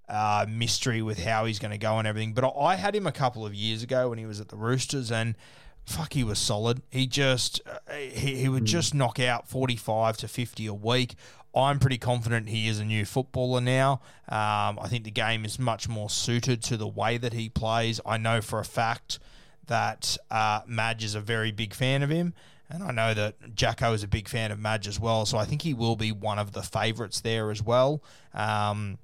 [0.10, 2.34] uh, mystery with how he's going to go and everything.
[2.34, 5.12] But I had him a couple of years ago when he was at the Roosters,
[5.12, 5.36] and
[5.86, 6.82] fuck, he was solid.
[6.90, 11.16] He just uh, he, he would just knock out forty five to fifty a week.
[11.56, 14.02] I'm pretty confident he is a new footballer now.
[14.28, 18.02] Um, I think the game is much more suited to the way that he plays.
[18.06, 19.20] I know for a fact
[19.68, 22.34] that uh, Madge is a very big fan of him.
[22.70, 25.26] And I know that Jacko is a big fan of Madge as well.
[25.26, 28.02] So I think he will be one of the favourites there as well.
[28.34, 28.98] Um,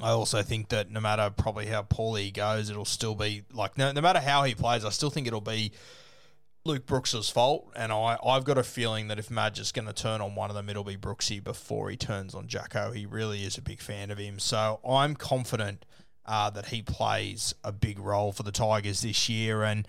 [0.00, 3.78] I also think that no matter probably how poorly he goes, it'll still be like
[3.78, 5.72] no, no matter how he plays, I still think it'll be
[6.66, 7.70] Luke Brooks's fault.
[7.74, 10.50] And I, I've got a feeling that if Madge is going to turn on one
[10.50, 12.92] of them, it'll be Brooksy before he turns on Jacko.
[12.92, 14.38] He really is a big fan of him.
[14.38, 15.84] So I'm confident
[16.26, 19.62] uh, that he plays a big role for the Tigers this year.
[19.62, 19.86] And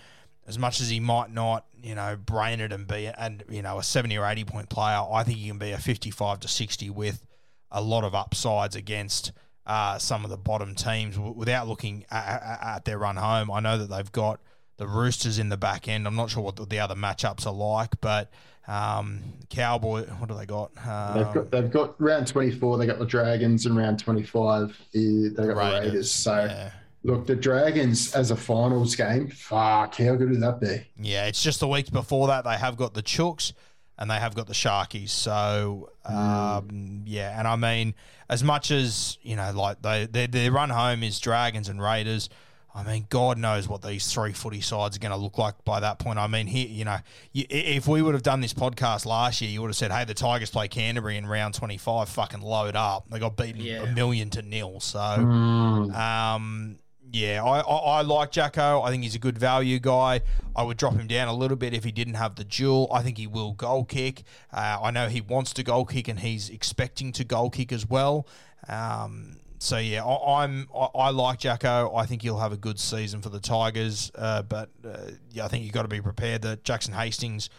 [0.48, 3.80] as much as he might not, you know, brain it and be and you know
[3.80, 6.90] a seventy or eighty point player, I think he can be a fifty-five to sixty
[6.90, 7.26] with
[7.72, 9.32] a lot of upsides against
[9.66, 13.52] uh, some of the bottom teams without looking at, at, at, their run home.
[13.52, 14.40] I know that they've got
[14.78, 16.08] the Roosters in the back end.
[16.08, 18.32] I'm not sure what the, the other matchups are like, but
[18.68, 20.72] um, Cowboy, what do they got?
[20.86, 22.78] Um, they've got they've got round 24.
[22.78, 25.48] They got the Dragons, and round 25 they got Raiders.
[25.48, 26.12] the Raiders.
[26.12, 26.36] So.
[26.36, 26.72] Yeah.
[27.04, 30.86] Look, the Dragons as a finals game, fuck, how good would that be?
[31.00, 33.54] Yeah, it's just the weeks before that they have got the Chooks
[33.98, 35.10] and they have got the Sharkies.
[35.10, 37.04] So, um, mm.
[37.06, 37.96] yeah, and I mean,
[38.30, 42.30] as much as you know, like they their, their run home is Dragons and Raiders.
[42.78, 45.80] I mean, God knows what these three footy sides are going to look like by
[45.80, 46.20] that point.
[46.20, 47.00] I mean, here, you know,
[47.34, 50.14] if we would have done this podcast last year, you would have said, "Hey, the
[50.14, 52.08] Tigers play Canterbury in round twenty-five.
[52.08, 53.82] Fucking load up." They got beaten yeah.
[53.82, 54.80] a million to nil.
[54.80, 55.96] So, mm.
[55.96, 56.78] um,
[57.12, 58.84] yeah, I, I, I, like Jacko.
[58.84, 60.22] I think he's a good value guy.
[60.56, 62.90] I would drop him down a little bit if he didn't have the dual.
[62.94, 64.22] I think he will goal kick.
[64.54, 67.90] Uh, I know he wants to goal kick and he's expecting to goal kick as
[67.90, 68.28] well.
[68.68, 71.94] Um, so yeah, I, am I, I, like Jacko.
[71.96, 74.12] I think he'll have a good season for the Tigers.
[74.16, 77.50] Uh, but uh, yeah, I think you've got to be prepared that Jackson Hastings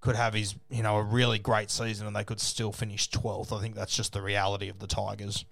[0.00, 3.56] could have his you know a really great season and they could still finish 12th.
[3.56, 5.44] I think that's just the reality of the Tigers.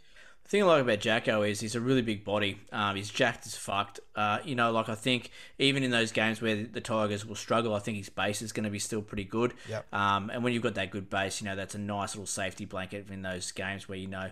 [0.45, 2.61] The thing I like about Jacko is he's a really big body.
[2.71, 4.01] Um, he's jacked as fucked.
[4.15, 7.75] Uh, you know, like I think even in those games where the Tigers will struggle,
[7.75, 9.55] I think his base is going to be still pretty good.
[9.71, 9.93] Yep.
[9.95, 12.67] Um, and when you've got that good base, you know, that's a nice little safety
[12.67, 14.31] blanket in those games where you know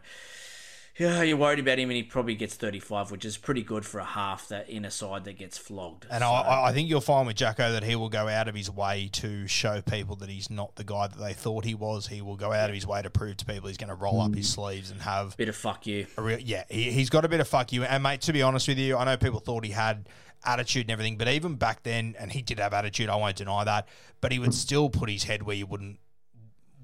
[0.98, 3.98] yeah, you're worried about him, and he probably gets 35, which is pretty good for
[3.98, 6.06] a half that in a side that gets flogged.
[6.10, 6.28] And so.
[6.28, 9.08] I, I think you'll find with Jacko that he will go out of his way
[9.14, 12.08] to show people that he's not the guy that they thought he was.
[12.08, 14.20] He will go out of his way to prove to people he's going to roll
[14.20, 14.26] mm.
[14.26, 14.54] up his mm.
[14.54, 16.06] sleeves and have a bit of fuck you.
[16.18, 17.84] Real, yeah, he, he's got a bit of fuck you.
[17.84, 20.08] And mate, to be honest with you, I know people thought he had
[20.44, 23.08] attitude and everything, but even back then, and he did have attitude.
[23.08, 23.88] I won't deny that,
[24.20, 25.98] but he would still put his head where you wouldn't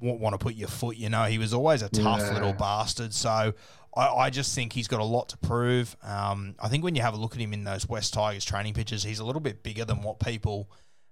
[0.01, 0.97] want to put your foot.
[0.97, 2.33] You know, he was always a tough yeah.
[2.33, 3.13] little bastard.
[3.15, 3.55] So
[3.97, 5.97] I, I just think he's got a lot to prove.
[6.03, 8.75] Um, I think when you have a look at him in those West Tigers training
[8.75, 10.71] pitches, he's a little bit bigger than what people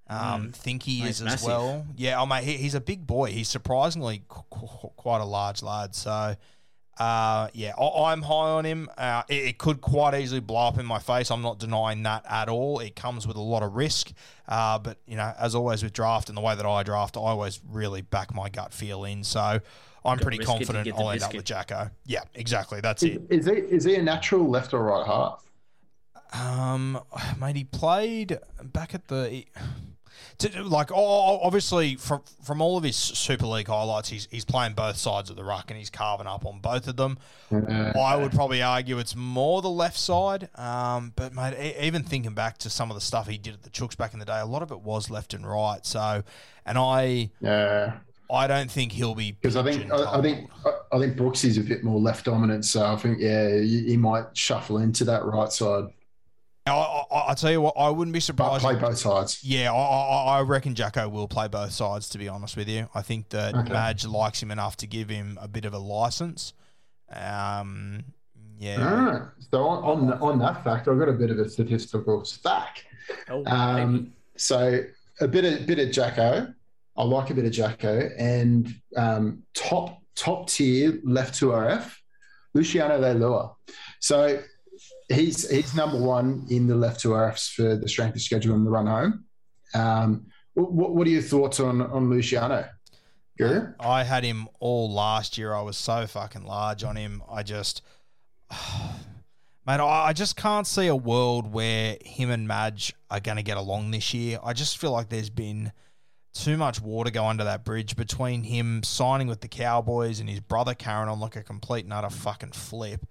[0.08, 0.54] um, mm.
[0.54, 1.48] think he is as massive.
[1.48, 1.86] well.
[1.96, 3.30] Yeah, oh mate, he, he's a big boy.
[3.30, 5.94] He's surprisingly qu- qu- quite a large lad.
[5.94, 6.36] So.
[6.98, 8.88] Uh, yeah, I, am high on him.
[8.96, 11.30] Uh, it, it, could quite easily blow up in my face.
[11.30, 12.78] I'm not denying that at all.
[12.78, 14.12] It comes with a lot of risk.
[14.48, 17.20] Uh, but, you know, as always with draft and the way that I draft, I
[17.20, 19.24] always really back my gut feel in.
[19.24, 19.60] So
[20.06, 21.90] I'm pretty confident I'll end up with Jacko.
[22.06, 22.80] Yeah, exactly.
[22.80, 23.22] That's is, it.
[23.28, 25.42] Is he is he a natural left or right half?
[26.32, 27.00] Um,
[27.38, 29.44] mate, he played back at the.
[30.38, 34.96] To, like obviously from from all of his Super League highlights, he's he's playing both
[34.96, 37.18] sides of the ruck and he's carving up on both of them.
[37.50, 40.48] I would probably argue it's more the left side.
[40.56, 43.70] Um, but mate, even thinking back to some of the stuff he did at the
[43.70, 45.84] Chooks back in the day, a lot of it was left and right.
[45.86, 46.22] So,
[46.64, 47.98] and I yeah.
[48.30, 50.50] I don't think he'll be because I think I, I, think
[50.92, 54.36] I think Brooks is a bit more left dominant, so I think yeah he, might
[54.36, 55.86] shuffle into that right side.
[56.66, 58.62] I, I, I tell you what, I wouldn't be surprised.
[58.62, 59.42] But play both sides.
[59.42, 62.08] Yeah, I, I, reckon Jacko will play both sides.
[62.10, 63.72] To be honest with you, I think that okay.
[63.72, 66.54] Madge likes him enough to give him a bit of a license.
[67.10, 68.04] Um,
[68.58, 68.76] yeah.
[68.80, 72.84] Ah, so on, on on that fact, I've got a bit of a statistical stack.
[73.28, 74.82] Oh, um, so
[75.20, 76.52] a bit of bit of Jacko.
[76.96, 81.92] I like a bit of Jacko and um, top top tier left to RF,
[82.54, 83.54] Luciano Leilua.
[84.00, 84.42] So
[85.08, 88.66] he's he's number one in the left to RFs for the strength of schedule and
[88.66, 89.24] the run home.
[89.74, 92.68] Um, what, what are your thoughts on on Luciano?
[93.36, 93.72] Guru?
[93.78, 95.52] I had him all last year.
[95.52, 97.22] I was so fucking large on him.
[97.30, 97.82] I just,
[98.50, 103.58] mate, I just can't see a world where him and Madge are going to get
[103.58, 104.38] along this year.
[104.42, 105.72] I just feel like there's been
[106.32, 110.40] too much water go under that bridge between him signing with the Cowboys and his
[110.40, 113.06] brother carrying on like a complete and utter fucking flip.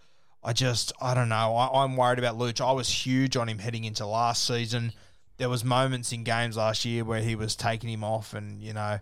[0.45, 1.55] I just, I don't know.
[1.55, 2.61] I, am worried about Luch.
[2.61, 4.93] I was huge on him heading into last season.
[5.37, 8.71] There was moments in games last year where he was taking him off and you
[8.71, 8.99] know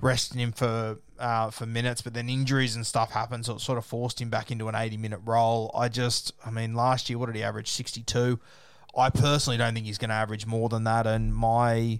[0.00, 3.76] resting him for uh, for minutes, but then injuries and stuff happened, so it sort
[3.76, 5.72] of forced him back into an 80 minute role.
[5.74, 7.68] I just, I mean, last year what did he average?
[7.68, 8.38] 62.
[8.96, 11.98] I personally don't think he's going to average more than that, and my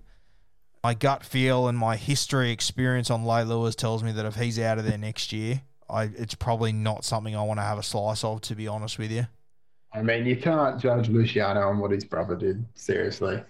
[0.85, 4.78] my gut feel and my history experience on Leilua tells me that if he's out
[4.78, 8.25] of there next year, I it's probably not something I want to have a slice
[8.25, 9.27] of, to be honest with you.
[9.92, 13.42] I mean, you can't judge Luciano on what his brother did, seriously.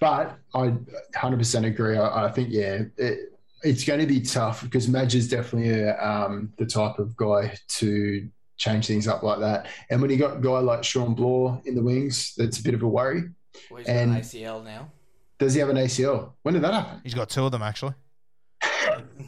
[0.00, 0.74] But I
[1.14, 1.96] 100% agree.
[1.96, 5.98] I, I think, yeah, it, it's going to be tough because Madge is definitely a,
[5.98, 8.28] um, the type of guy to
[8.58, 9.68] change things up like that.
[9.88, 12.74] And when you got a guy like Shawn Blore in the wings, that's a bit
[12.74, 13.24] of a worry.
[13.70, 14.90] Well, he's and, got an ACL now.
[15.38, 16.32] Does he have an ACL?
[16.42, 17.00] When did that happen?
[17.02, 17.94] He's got two of them actually.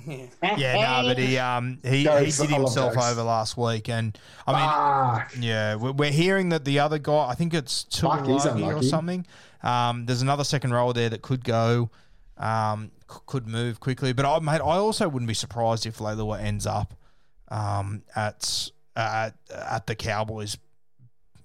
[0.07, 4.16] Yeah, no, but he um he, he did himself over last week, and
[4.47, 5.42] I mean, Fuck.
[5.42, 9.27] yeah, we're, we're, hearing that the other guy, I think it's Tuilagi or something.
[9.62, 11.90] Um, there's another second row there that could go,
[12.37, 14.12] um, c- could move quickly.
[14.12, 16.95] But I, mate, I also wouldn't be surprised if Leilua ends up,
[17.49, 20.57] um, at at at the Cowboys.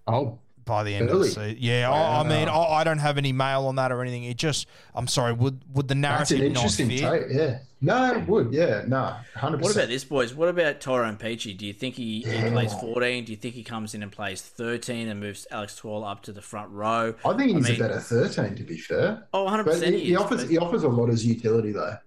[0.08, 1.30] Oh, by the end Early.
[1.30, 1.58] of the season.
[1.60, 1.96] Yeah, wow.
[1.96, 4.24] I, I, mean, I, I, don't have any mail on that or anything.
[4.24, 7.00] It just, I'm sorry, would would the narrative not fit?
[7.00, 8.54] Trait, yeah, no, it would.
[8.54, 9.62] Yeah, no, hundred.
[9.62, 10.34] What about this, boys?
[10.34, 11.58] What about Tyrone Peachey?
[11.58, 12.46] Do you think he, yeah.
[12.46, 13.26] he plays 14?
[13.26, 16.32] Do you think he comes in and plays 13 and moves Alex Twal up to
[16.32, 17.16] the front row?
[17.26, 19.28] I think he's I mean, a better 13, to be fair.
[19.34, 19.96] Oh, 100 percent.
[19.96, 21.98] He, he, offers he offers a lot as utility though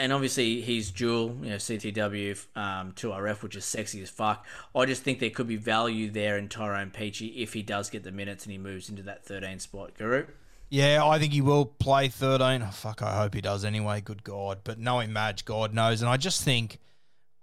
[0.00, 4.46] and obviously he's dual, you know, CTW um, to RF, which is sexy as fuck.
[4.74, 8.02] I just think there could be value there in Tyrone Peachey if he does get
[8.02, 9.92] the minutes and he moves into that 13 spot.
[9.98, 10.26] Guru?
[10.70, 12.62] Yeah, I think he will play 13.
[12.62, 14.00] Oh, fuck, I hope he does anyway.
[14.00, 14.60] Good God.
[14.64, 16.00] But knowing Madge, God knows.
[16.00, 16.78] And I just think,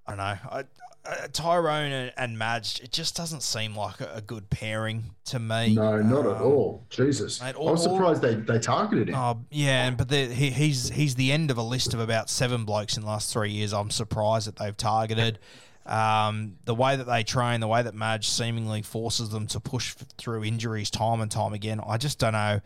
[0.08, 0.64] I don't know, I,
[1.08, 5.40] uh, Tyrone and, and Madge, it just doesn't seem like a, a good pairing to
[5.40, 5.74] me.
[5.74, 6.84] No, not um, at all.
[6.90, 9.16] Jesus, mate, all, I was surprised they, they targeted him.
[9.16, 12.98] Oh yeah, but he, he's he's the end of a list of about seven blokes
[12.98, 13.74] in the last three years.
[13.74, 15.40] I'm surprised that they've targeted.
[15.86, 19.94] Um, the way that they train, the way that Madge seemingly forces them to push
[20.18, 21.80] through injuries time and time again.
[21.86, 22.60] I just don't know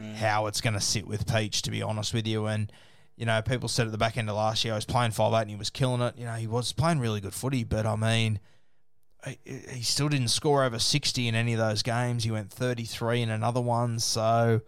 [0.00, 0.14] mm.
[0.14, 2.46] how it's going to sit with Peach, to be honest with you.
[2.46, 2.70] And
[3.18, 5.34] you know, people said at the back end of last year, I was playing five
[5.34, 6.16] eight and he was killing it.
[6.16, 8.38] You know, he was playing really good footy, but I mean,
[9.44, 12.22] he still didn't score over 60 in any of those games.
[12.22, 13.98] He went 33 in another one.
[13.98, 14.60] So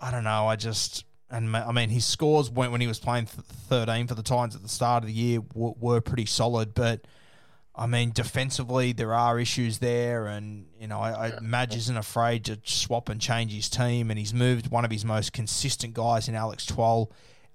[0.00, 0.48] I don't know.
[0.48, 4.24] I just, and I mean, his scores went when he was playing 13 for the
[4.24, 7.06] Titans at the start of the year were, were pretty solid, but.
[7.76, 12.44] I mean, defensively, there are issues there, and you know, I, I Madge isn't afraid
[12.44, 16.28] to swap and change his team, and he's moved one of his most consistent guys
[16.28, 17.10] in Alex Twal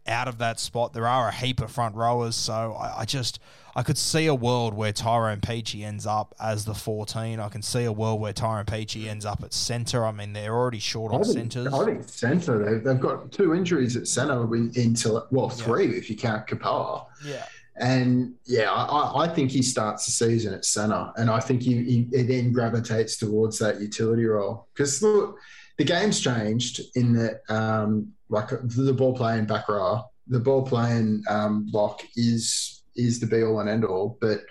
[0.09, 0.93] out of that spot.
[0.93, 3.39] There are a heap of front rowers, so I, I just
[3.75, 7.39] I could see a world where Tyrone Peachey ends up as the 14.
[7.39, 10.05] I can see a world where Tyrone Peachey ends up at centre.
[10.05, 11.73] I mean, they're already short on centres.
[11.73, 15.97] I think centre, they've, they've got two injuries at centre until, well, three yeah.
[15.97, 17.05] if you count Kapaa.
[17.23, 17.45] Yeah.
[17.77, 21.75] And yeah, I, I think he starts the season at centre, and I think he,
[21.81, 24.67] he, he then gravitates towards that utility role.
[24.73, 25.39] Because look,
[25.79, 31.23] the game's changed in that um, like the ball playing back row, the ball playing
[31.29, 34.17] um, lock is is the be all and end all.
[34.19, 34.41] But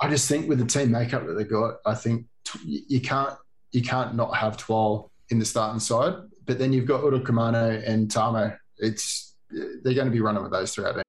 [0.00, 3.32] I just think with the team makeup that they got, I think t- you can't
[3.70, 6.14] you can't not have Twal in the starting side.
[6.46, 8.58] But then you've got Utoikamanu and Tamou.
[8.78, 10.96] It's they're going to be running with those throughout.
[10.96, 11.04] It.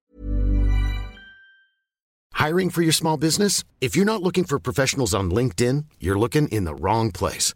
[2.33, 3.63] Hiring for your small business?
[3.81, 7.55] If you're not looking for professionals on LinkedIn, you're looking in the wrong place.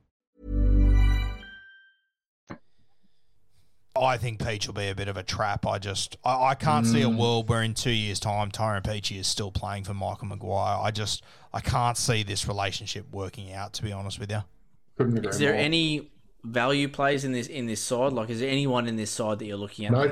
[4.01, 5.65] I think Peach will be a bit of a trap.
[5.65, 6.91] I just I, I can't mm.
[6.91, 7.17] see a mm.
[7.17, 10.79] world where in two years' time Tyrone Peachey is still playing for Michael Maguire.
[10.81, 11.23] I just
[11.53, 13.73] I can't see this relationship working out.
[13.73, 14.41] To be honest with you,
[14.99, 15.61] is there more.
[15.61, 16.11] any
[16.43, 18.13] value plays in this in this side?
[18.13, 19.91] Like, is there anyone in this side that you're looking at?
[19.91, 20.09] No,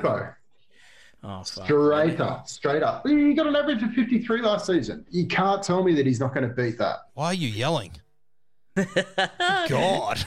[1.22, 3.06] Oh, straight up, straight up.
[3.06, 5.04] He got an average of 53 last season.
[5.10, 7.00] You can't tell me that he's not going to beat that.
[7.12, 7.92] Why are you yelling?
[8.76, 10.24] God,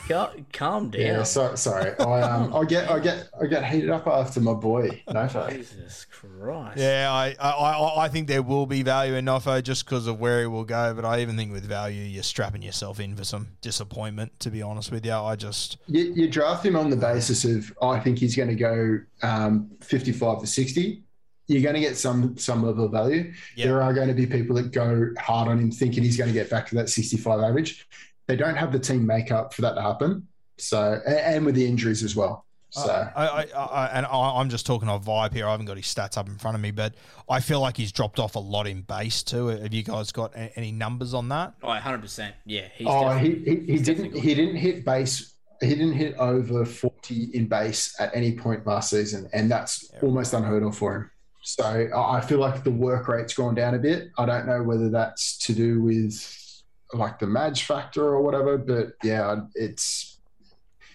[0.52, 1.02] calm down.
[1.02, 1.98] Yeah, so, sorry.
[1.98, 5.50] I um, I get, I get, I get heated up after my boy Nofo.
[5.50, 6.78] Jesus Christ.
[6.78, 10.42] Yeah, I, I, I think there will be value in Nofo just because of where
[10.42, 10.94] he will go.
[10.94, 14.38] But I even think with value, you're strapping yourself in for some disappointment.
[14.42, 17.74] To be honest with you, I just you, you draft him on the basis of
[17.82, 21.04] I think he's going to go um, 55 to 60
[21.48, 23.34] you're going to get some some level of value.
[23.58, 23.68] Yep.
[23.68, 26.34] There are going to be people that go hard on him, thinking he's going to
[26.34, 27.86] get back to that 65 average
[28.28, 30.28] they don't have the team makeup for that to happen.
[30.58, 32.46] So, and with the injuries as well.
[32.74, 35.48] So, uh, I, I, I, and I, am just talking on vibe here.
[35.48, 36.96] I haven't got his stats up in front of me, but
[37.30, 39.48] I feel like he's dropped off a lot in base too.
[39.48, 41.54] Have you guys got any numbers on that?
[41.62, 42.36] Oh, 100 percent.
[42.46, 42.68] Yeah.
[42.74, 45.36] He's oh, he he, he didn't he didn't hit base.
[45.62, 50.00] He didn't hit over 40 in base at any point last season, and that's yeah.
[50.02, 51.12] almost unheard of for him.
[51.44, 54.10] So I feel like the work rate's gone down a bit.
[54.18, 56.16] I don't know whether that's to do with
[56.94, 58.58] like the Madge factor or whatever.
[58.58, 60.14] But yeah, it's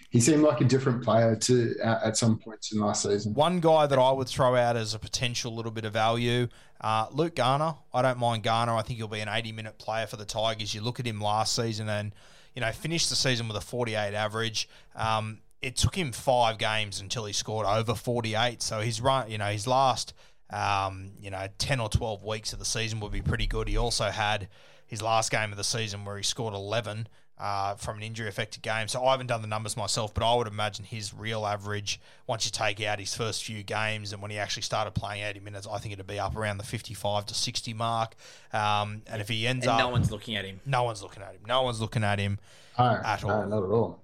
[0.09, 3.33] he seemed like a different player to at some points in last season.
[3.33, 6.47] One guy that I would throw out as a potential little bit of value,
[6.81, 7.75] uh, Luke Garner.
[7.93, 8.73] I don't mind Garner.
[8.73, 10.73] I think he'll be an 80 minute player for the Tigers.
[10.73, 12.13] You look at him last season and
[12.55, 14.67] you know finished the season with a 48 average.
[14.95, 18.61] Um, it took him five games until he scored over 48.
[18.61, 20.13] So his run, you know, his last,
[20.49, 23.67] um, you know, 10 or 12 weeks of the season would be pretty good.
[23.67, 24.47] He also had
[24.89, 27.07] his last game of the season where he scored 11
[27.39, 28.87] uh, from an injury affected game.
[28.87, 32.45] So I haven't done the numbers myself, but I would imagine his real average, once
[32.45, 35.67] you take out his first few games and when he actually started playing 80 minutes,
[35.71, 38.15] I think it'd be up around the 55 to 60 mark.
[38.51, 39.79] Um, and if he ends and up.
[39.79, 40.59] No one's looking at him.
[40.65, 41.41] No one's looking at him.
[41.47, 42.39] No one's looking at him
[42.77, 43.29] no, at all.
[43.29, 44.03] No, not at all.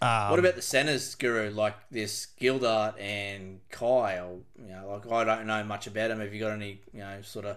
[0.00, 1.50] Um, what about the centers, Guru?
[1.50, 6.20] Like this Gildart and Kai, or you know, like I don't know much about them.
[6.20, 7.56] Have you got any, you know, sort of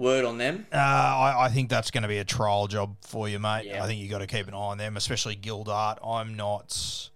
[0.00, 0.66] word on them?
[0.72, 3.66] Uh, I, I, think that's going to be a trial job for you, mate.
[3.66, 3.84] Yeah.
[3.84, 5.98] I think you got to keep an eye on them, especially Gildart.
[6.04, 7.10] I'm not.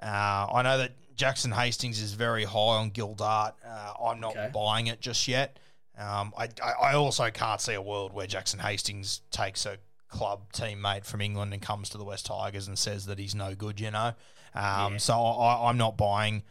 [0.00, 3.54] Uh, I know that Jackson Hastings is very high on Gildart.
[3.66, 4.50] Uh, I'm not okay.
[4.54, 5.58] buying it just yet.
[5.98, 6.48] Um, I,
[6.80, 11.52] I also can't see a world where Jackson Hastings takes a club teammate from England
[11.52, 14.12] and comes to the West Tigers and says that he's no good, you know.
[14.54, 14.96] Um, yeah.
[14.98, 16.44] So I, I'm not buying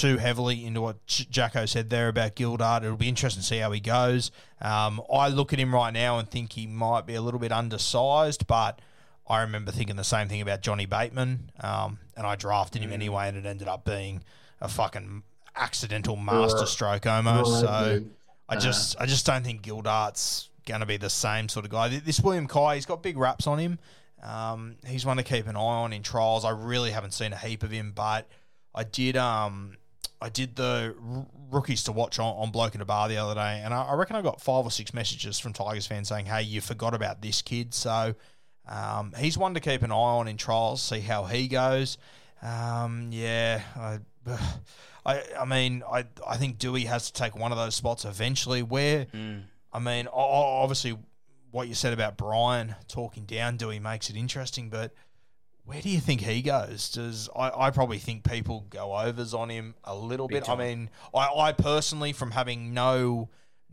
[0.00, 2.82] too heavily into what Jacko said there about Gildart.
[2.82, 4.30] It'll be interesting to see how he goes.
[4.60, 7.52] Um, I look at him right now and think he might be a little bit
[7.52, 8.80] undersized, but
[9.26, 12.94] I remember thinking the same thing about Johnny Bateman, um, and I drafted him mm.
[12.94, 14.22] anyway, and it ended up being
[14.60, 15.22] a fucking
[15.56, 17.60] accidental master stroke almost.
[17.60, 18.04] So
[18.48, 21.88] I just I just don't think Gildart's going to be the same sort of guy.
[21.88, 23.78] This William Kai, he's got big raps on him.
[24.22, 26.44] Um, he's one to keep an eye on in trials.
[26.44, 28.28] I really haven't seen a heap of him, but
[28.74, 29.76] I did um
[30.22, 33.34] I did the r- rookies to watch on, on Bloke in a Bar the other
[33.34, 36.26] day, and I, I, reckon I got five or six messages from Tigers fans saying,
[36.26, 38.14] "Hey, you forgot about this kid." So
[38.68, 41.98] um, he's one to keep an eye on in trials, see how he goes.
[42.40, 43.98] Um, yeah, I,
[45.04, 48.62] I, I mean, I, I think Dewey has to take one of those spots eventually.
[48.62, 49.42] Where, mm.
[49.72, 50.96] I mean, obviously,
[51.50, 54.94] what you said about Brian talking down Dewey makes it interesting, but
[55.64, 56.90] where do you think he goes?
[56.90, 60.44] Does I, I probably think people go overs on him a little Big bit.
[60.44, 60.60] Time.
[60.60, 63.28] I mean, I, I personally, from having no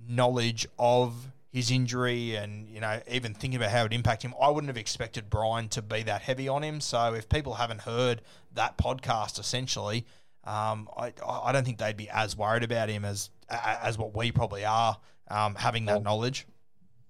[0.07, 4.49] knowledge of his injury and you know even thinking about how it impacted him, I
[4.49, 6.79] wouldn't have expected Brian to be that heavy on him.
[6.79, 8.21] So if people haven't heard
[8.53, 10.05] that podcast, essentially,
[10.43, 14.31] um, I I don't think they'd be as worried about him as as what we
[14.31, 14.97] probably are,
[15.29, 16.45] um, having that knowledge.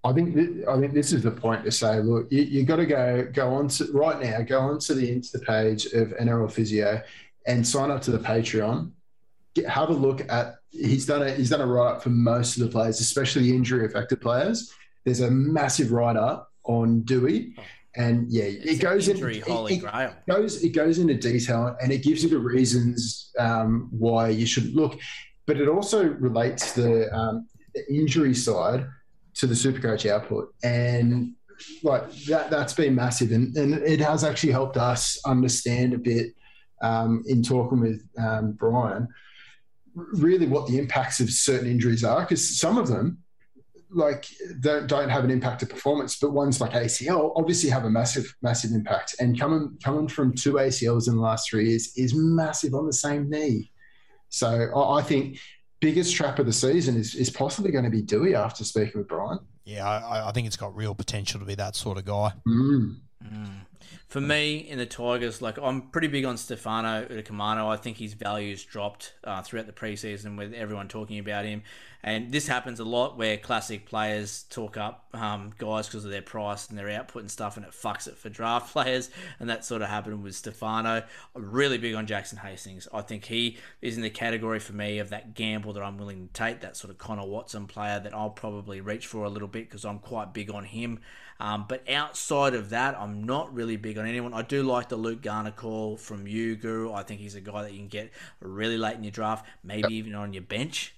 [0.04, 2.00] I think th- I think this is the point to say.
[2.00, 4.41] Look, you, you got to go go on to right now.
[4.41, 7.02] Go on to the Insta page of NRL Physio
[7.45, 8.91] and sign up to the Patreon.
[9.56, 10.56] Get, have a look at.
[10.72, 13.86] He's done a he's done a write up for most of the players, especially injury
[13.86, 14.74] affected players.
[15.04, 17.56] There's a massive write up on Dewey,
[17.95, 19.22] and yeah, it's it goes in, it.
[20.28, 24.45] It goes it goes into detail and it gives you the reasons um, why you
[24.45, 24.97] should look,
[25.45, 28.86] but it also relates to the, um, the injury side
[29.40, 31.34] to the Supercoach output, and
[31.84, 36.34] like that that's been massive, and, and it has actually helped us understand a bit
[36.82, 39.08] um, in talking with um, Brian,
[39.96, 43.20] really what the impacts of certain injuries are, because some of them
[43.92, 44.28] like
[44.60, 48.36] don't don't have an impact of performance, but ones like ACL obviously have a massive
[48.42, 49.16] massive impact.
[49.20, 52.94] And coming coming from two ACLs in the last three years is massive on the
[52.94, 53.72] same knee.
[54.30, 55.40] So I, I think
[55.80, 59.08] biggest trap of the season is, is possibly going to be Dewey after speaking with
[59.08, 59.40] Brian.
[59.64, 62.34] Yeah, I, I think it's got real potential to be that sort of guy.
[62.48, 62.98] Mm.
[64.08, 67.68] For me, in the Tigers, like I'm pretty big on Stefano Utoikamanu.
[67.68, 71.62] I think his value's dropped uh, throughout the preseason with everyone talking about him.
[72.02, 76.22] And this happens a lot where classic players talk up um, guys because of their
[76.22, 79.10] price and their output and stuff, and it fucks it for draft players.
[79.39, 81.04] And that sort of happened with Stefano.
[81.36, 82.88] I'm really big on Jackson Hastings.
[82.93, 86.28] I think he is in the category for me of that gamble that I'm willing
[86.28, 89.47] to take, that sort of Connor Watson player that I'll probably reach for a little
[89.47, 91.00] bit because I'm quite big on him.
[91.41, 94.34] Um, but outside of that, I'm not really big on anyone.
[94.34, 96.91] I do like the Luke Garner call from you, Guru.
[96.91, 99.93] I think he's a guy that you can get really late in your draft, maybe
[99.95, 100.93] even on your bench.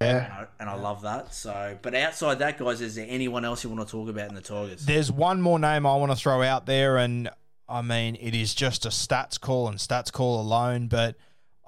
[0.00, 0.24] Yeah.
[0.24, 1.32] And I, and I love that.
[1.32, 4.34] So, but outside that, guys, is there anyone else you want to talk about in
[4.34, 4.84] the Tigers?
[4.84, 7.30] There's one more name I want to throw out there, and
[7.68, 11.16] I mean, it is just a stats call and stats call alone, but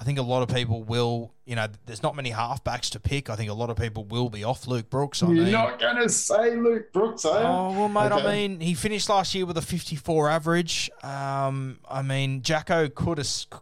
[0.00, 3.28] I think a lot of people will, you know, there's not many halfbacks to pick.
[3.28, 5.24] I think a lot of people will be off Luke Brooks.
[5.24, 7.46] I You're mean, not going to say Luke Brooks, are you?
[7.46, 8.12] Oh well, mate.
[8.12, 10.88] I mean, he finished last year with a 54 average.
[11.02, 13.20] Um, I mean, Jacko could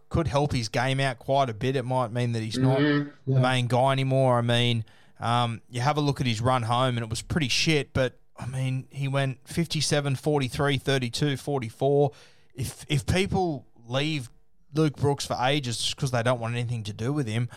[0.09, 1.75] could help his game out quite a bit.
[1.75, 4.37] It might mean that he's not Mhm, the main guy anymore.
[4.37, 4.85] I mean,
[5.19, 7.93] um, you have a look at his run home, and it was pretty shit.
[7.93, 12.11] But I mean, he went 57, 43, 32, 44.
[12.53, 14.29] If if people leave
[14.73, 17.49] Luke Brooks for ages because they don't want anything to do with him,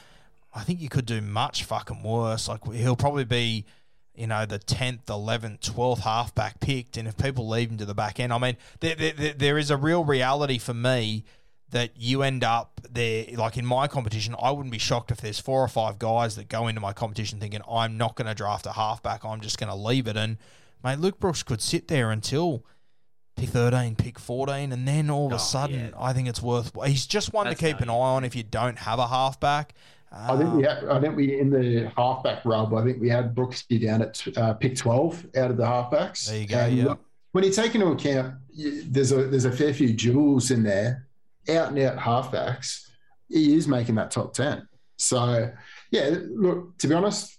[0.54, 2.48] I think you could do much fucking worse.
[2.48, 3.64] Like he'll probably be,
[4.14, 7.94] you know, the tenth, eleventh, twelfth halfback picked, and if people leave him to the
[7.94, 11.24] back end, I mean, there, there, there- is a real reality for me
[11.70, 13.26] that you end up there.
[13.34, 16.48] Like in my competition, I wouldn't be shocked if there's four or five guys that
[16.48, 19.24] go into my competition thinking I'm not going to draft a halfback.
[19.24, 20.36] I'm just going to leave it, and
[20.82, 22.64] mate, Luke Brooks could sit there until.
[23.40, 25.90] Pick 13, pick 14, and then all of Oh, a sudden, yeah.
[25.98, 26.72] I think it's worth.
[26.86, 29.74] He's just one That's to keep an eye on if you don't have a halfback.
[30.12, 32.74] I think we had, I think we in the halfback rub.
[32.74, 36.26] I think we had Brooksy down at uh, pick twelve out of the halfbacks.
[36.26, 36.84] There you go, And yeah.
[36.84, 37.00] look,
[37.32, 41.06] when you take into account, you- there's a there's a fair few jewels in there,
[41.48, 42.88] out and out halfbacks.
[43.28, 44.66] He is making that top ten.
[44.98, 45.50] So
[45.92, 46.76] yeah, look.
[46.78, 47.38] To be honest,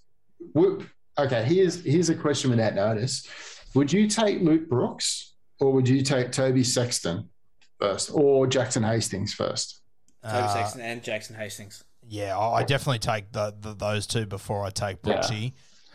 [0.55, 0.87] would-
[1.19, 1.43] okay.
[1.43, 3.27] Here's here's a question without notice.
[3.75, 5.30] Would you take Luke Brooks
[5.61, 7.29] or would you take Toby Sexton
[7.79, 9.81] first or Jackson Hastings first?
[10.23, 11.83] Toby Uh, Sexton and Jackson Hastings.
[12.07, 15.21] Yeah, I I definitely take the, the those two before I take Yeah.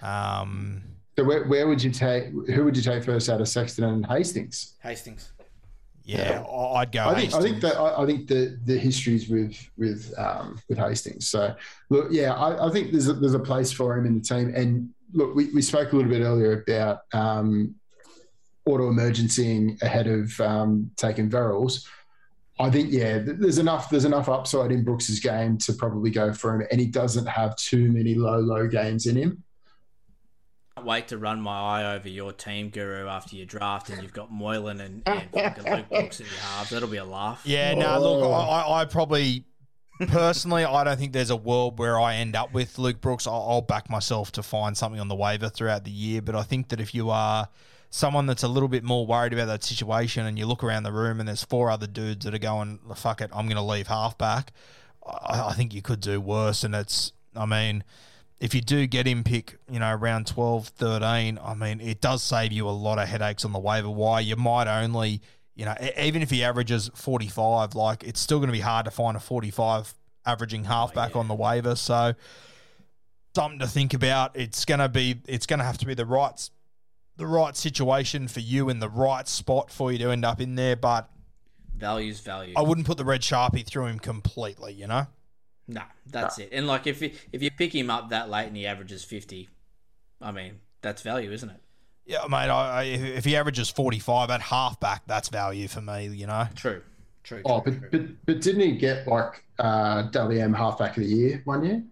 [0.02, 0.82] Um,
[1.18, 2.28] So where, where would you take?
[2.54, 4.74] Who would you take first out of Sexton and Hastings?
[4.82, 5.32] Hastings.
[6.04, 7.06] yeah, I- I'd go.
[7.08, 7.62] I think I think Hastings.
[7.62, 11.26] that I, I think the the histories with with um, with Hastings.
[11.28, 11.54] So
[11.90, 14.52] look, yeah, I, I think there's a, there's a place for him in the team.
[14.54, 17.74] And look, we, we spoke a little bit earlier about um,
[18.66, 21.86] auto emergencying ahead of um, taking Verrills.
[22.58, 26.54] I think yeah, there's enough there's enough upside in Brooks's game to probably go for
[26.54, 29.42] him, and he doesn't have too many low low games in him.
[30.74, 34.12] Can't wait to run my eye over your team, Guru, after your draft, and you've
[34.12, 35.28] got Moylan and, and
[35.66, 36.70] Luke Brooks at your halves.
[36.70, 37.42] That'll be a laugh.
[37.44, 38.32] Yeah, no, look, Oh.
[38.32, 39.44] I, I- I probably
[40.08, 43.26] personally, I don't think there's a world where I end up with Luke Brooks.
[43.26, 46.42] I'll, I'll back myself to find something on the waiver throughout the year, but I
[46.42, 47.48] think that if you are
[47.96, 50.92] someone that's a little bit more worried about that situation, and you look around the
[50.92, 53.86] room and there's four other dudes that are going, "Fuck it, I'm going to leave
[53.86, 54.52] halfback,"
[55.04, 56.64] I, I think you could do worse.
[56.64, 57.84] And it's, I mean.
[58.38, 62.22] If you do get him pick, you know, around 12, 13, I mean, it does
[62.22, 64.20] save you a lot of headaches on the waiver wire.
[64.20, 65.22] You might only
[65.56, 68.90] you know, even if he averages 45, like it's still going to be hard to
[68.90, 69.94] find a 45
[70.26, 71.74] averaging oh, halfback on the waiver.
[71.74, 72.14] So
[73.34, 74.36] something to think about.
[74.36, 76.50] It's going to be, it's going to have to be the right,
[77.16, 80.54] the right situation for you in the right spot for you to end up in
[80.54, 80.76] there.
[80.76, 81.08] But
[81.76, 82.54] Values, value.
[82.56, 84.72] I wouldn't put the red sharpie through him completely.
[84.72, 85.06] You know,
[85.68, 86.48] No, that's it.
[86.52, 89.48] And like if you, if you pick him up that late and he averages fifty,
[90.20, 91.60] I mean that's value, isn't it?
[92.06, 92.48] yeah, mate.
[92.48, 96.06] I, I, if if he averages 45 at halfback, that's value for me.
[96.06, 96.80] You know, True,
[97.24, 97.42] true.
[97.44, 97.88] Oh, but, true.
[97.90, 101.82] but but didn't he get like uh, Dally M halfback of the year one year?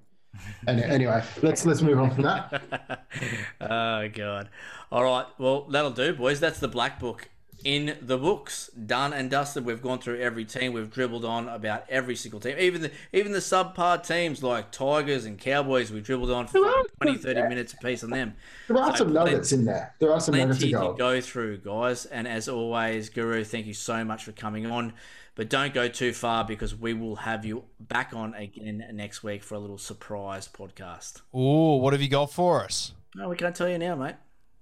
[0.67, 3.01] And anyway, let's let's move on from that.
[3.61, 4.49] oh god.
[4.91, 5.27] All right.
[5.39, 6.41] Well, that'll do, boys.
[6.41, 7.29] That's the black book
[7.65, 8.69] in the books.
[8.87, 9.65] Done and dusted.
[9.65, 10.73] We've gone through every team.
[10.73, 12.57] We've dribbled on about every single team.
[12.59, 15.91] Even the even the subpar teams like Tigers and Cowboys.
[15.91, 18.35] We dribbled on for fucking 20, 30 minutes apiece on them.
[18.69, 19.95] There are So some plen- nuggets in there.
[19.99, 20.93] There are some nuggets to to go.
[20.95, 22.07] go through, guys.
[22.07, 24.93] And as always, Guru, thank you so much for coming on.
[25.37, 29.43] But don't go too far because we will have you back on again next week
[29.43, 31.23] for a little surprise podcast.
[31.33, 32.93] oh, what have you got for us?
[33.17, 34.15] Oh, no, we can't tell you now, mate.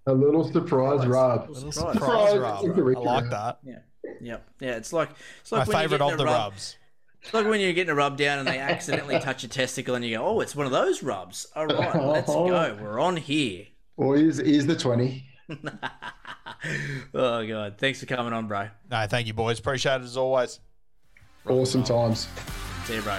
[0.06, 1.48] A little surprise rub.
[1.48, 2.30] Little Surprise, surprise.
[2.30, 2.76] Surprise.
[2.76, 2.88] rub.
[2.88, 3.58] It's like that.
[3.62, 3.78] Yeah,
[4.20, 4.76] yep, yeah.
[4.76, 5.10] It's like
[5.42, 6.76] it's like when you favorite of the rub- rubs.
[7.22, 10.04] It's like when you're getting a rub down and they accidentally touch a testicle and
[10.04, 11.46] you go, oh, it's one of those rubs.
[11.54, 12.76] All right, let's go.
[12.82, 13.66] We're on here.
[13.96, 15.24] Well, is here's the 20.
[17.14, 17.76] oh, God.
[17.78, 18.68] Thanks for coming on, bro.
[18.90, 19.58] No, thank you, boys.
[19.58, 20.60] Appreciate it as always.
[21.46, 22.28] Awesome times.
[22.84, 23.18] See you, bro.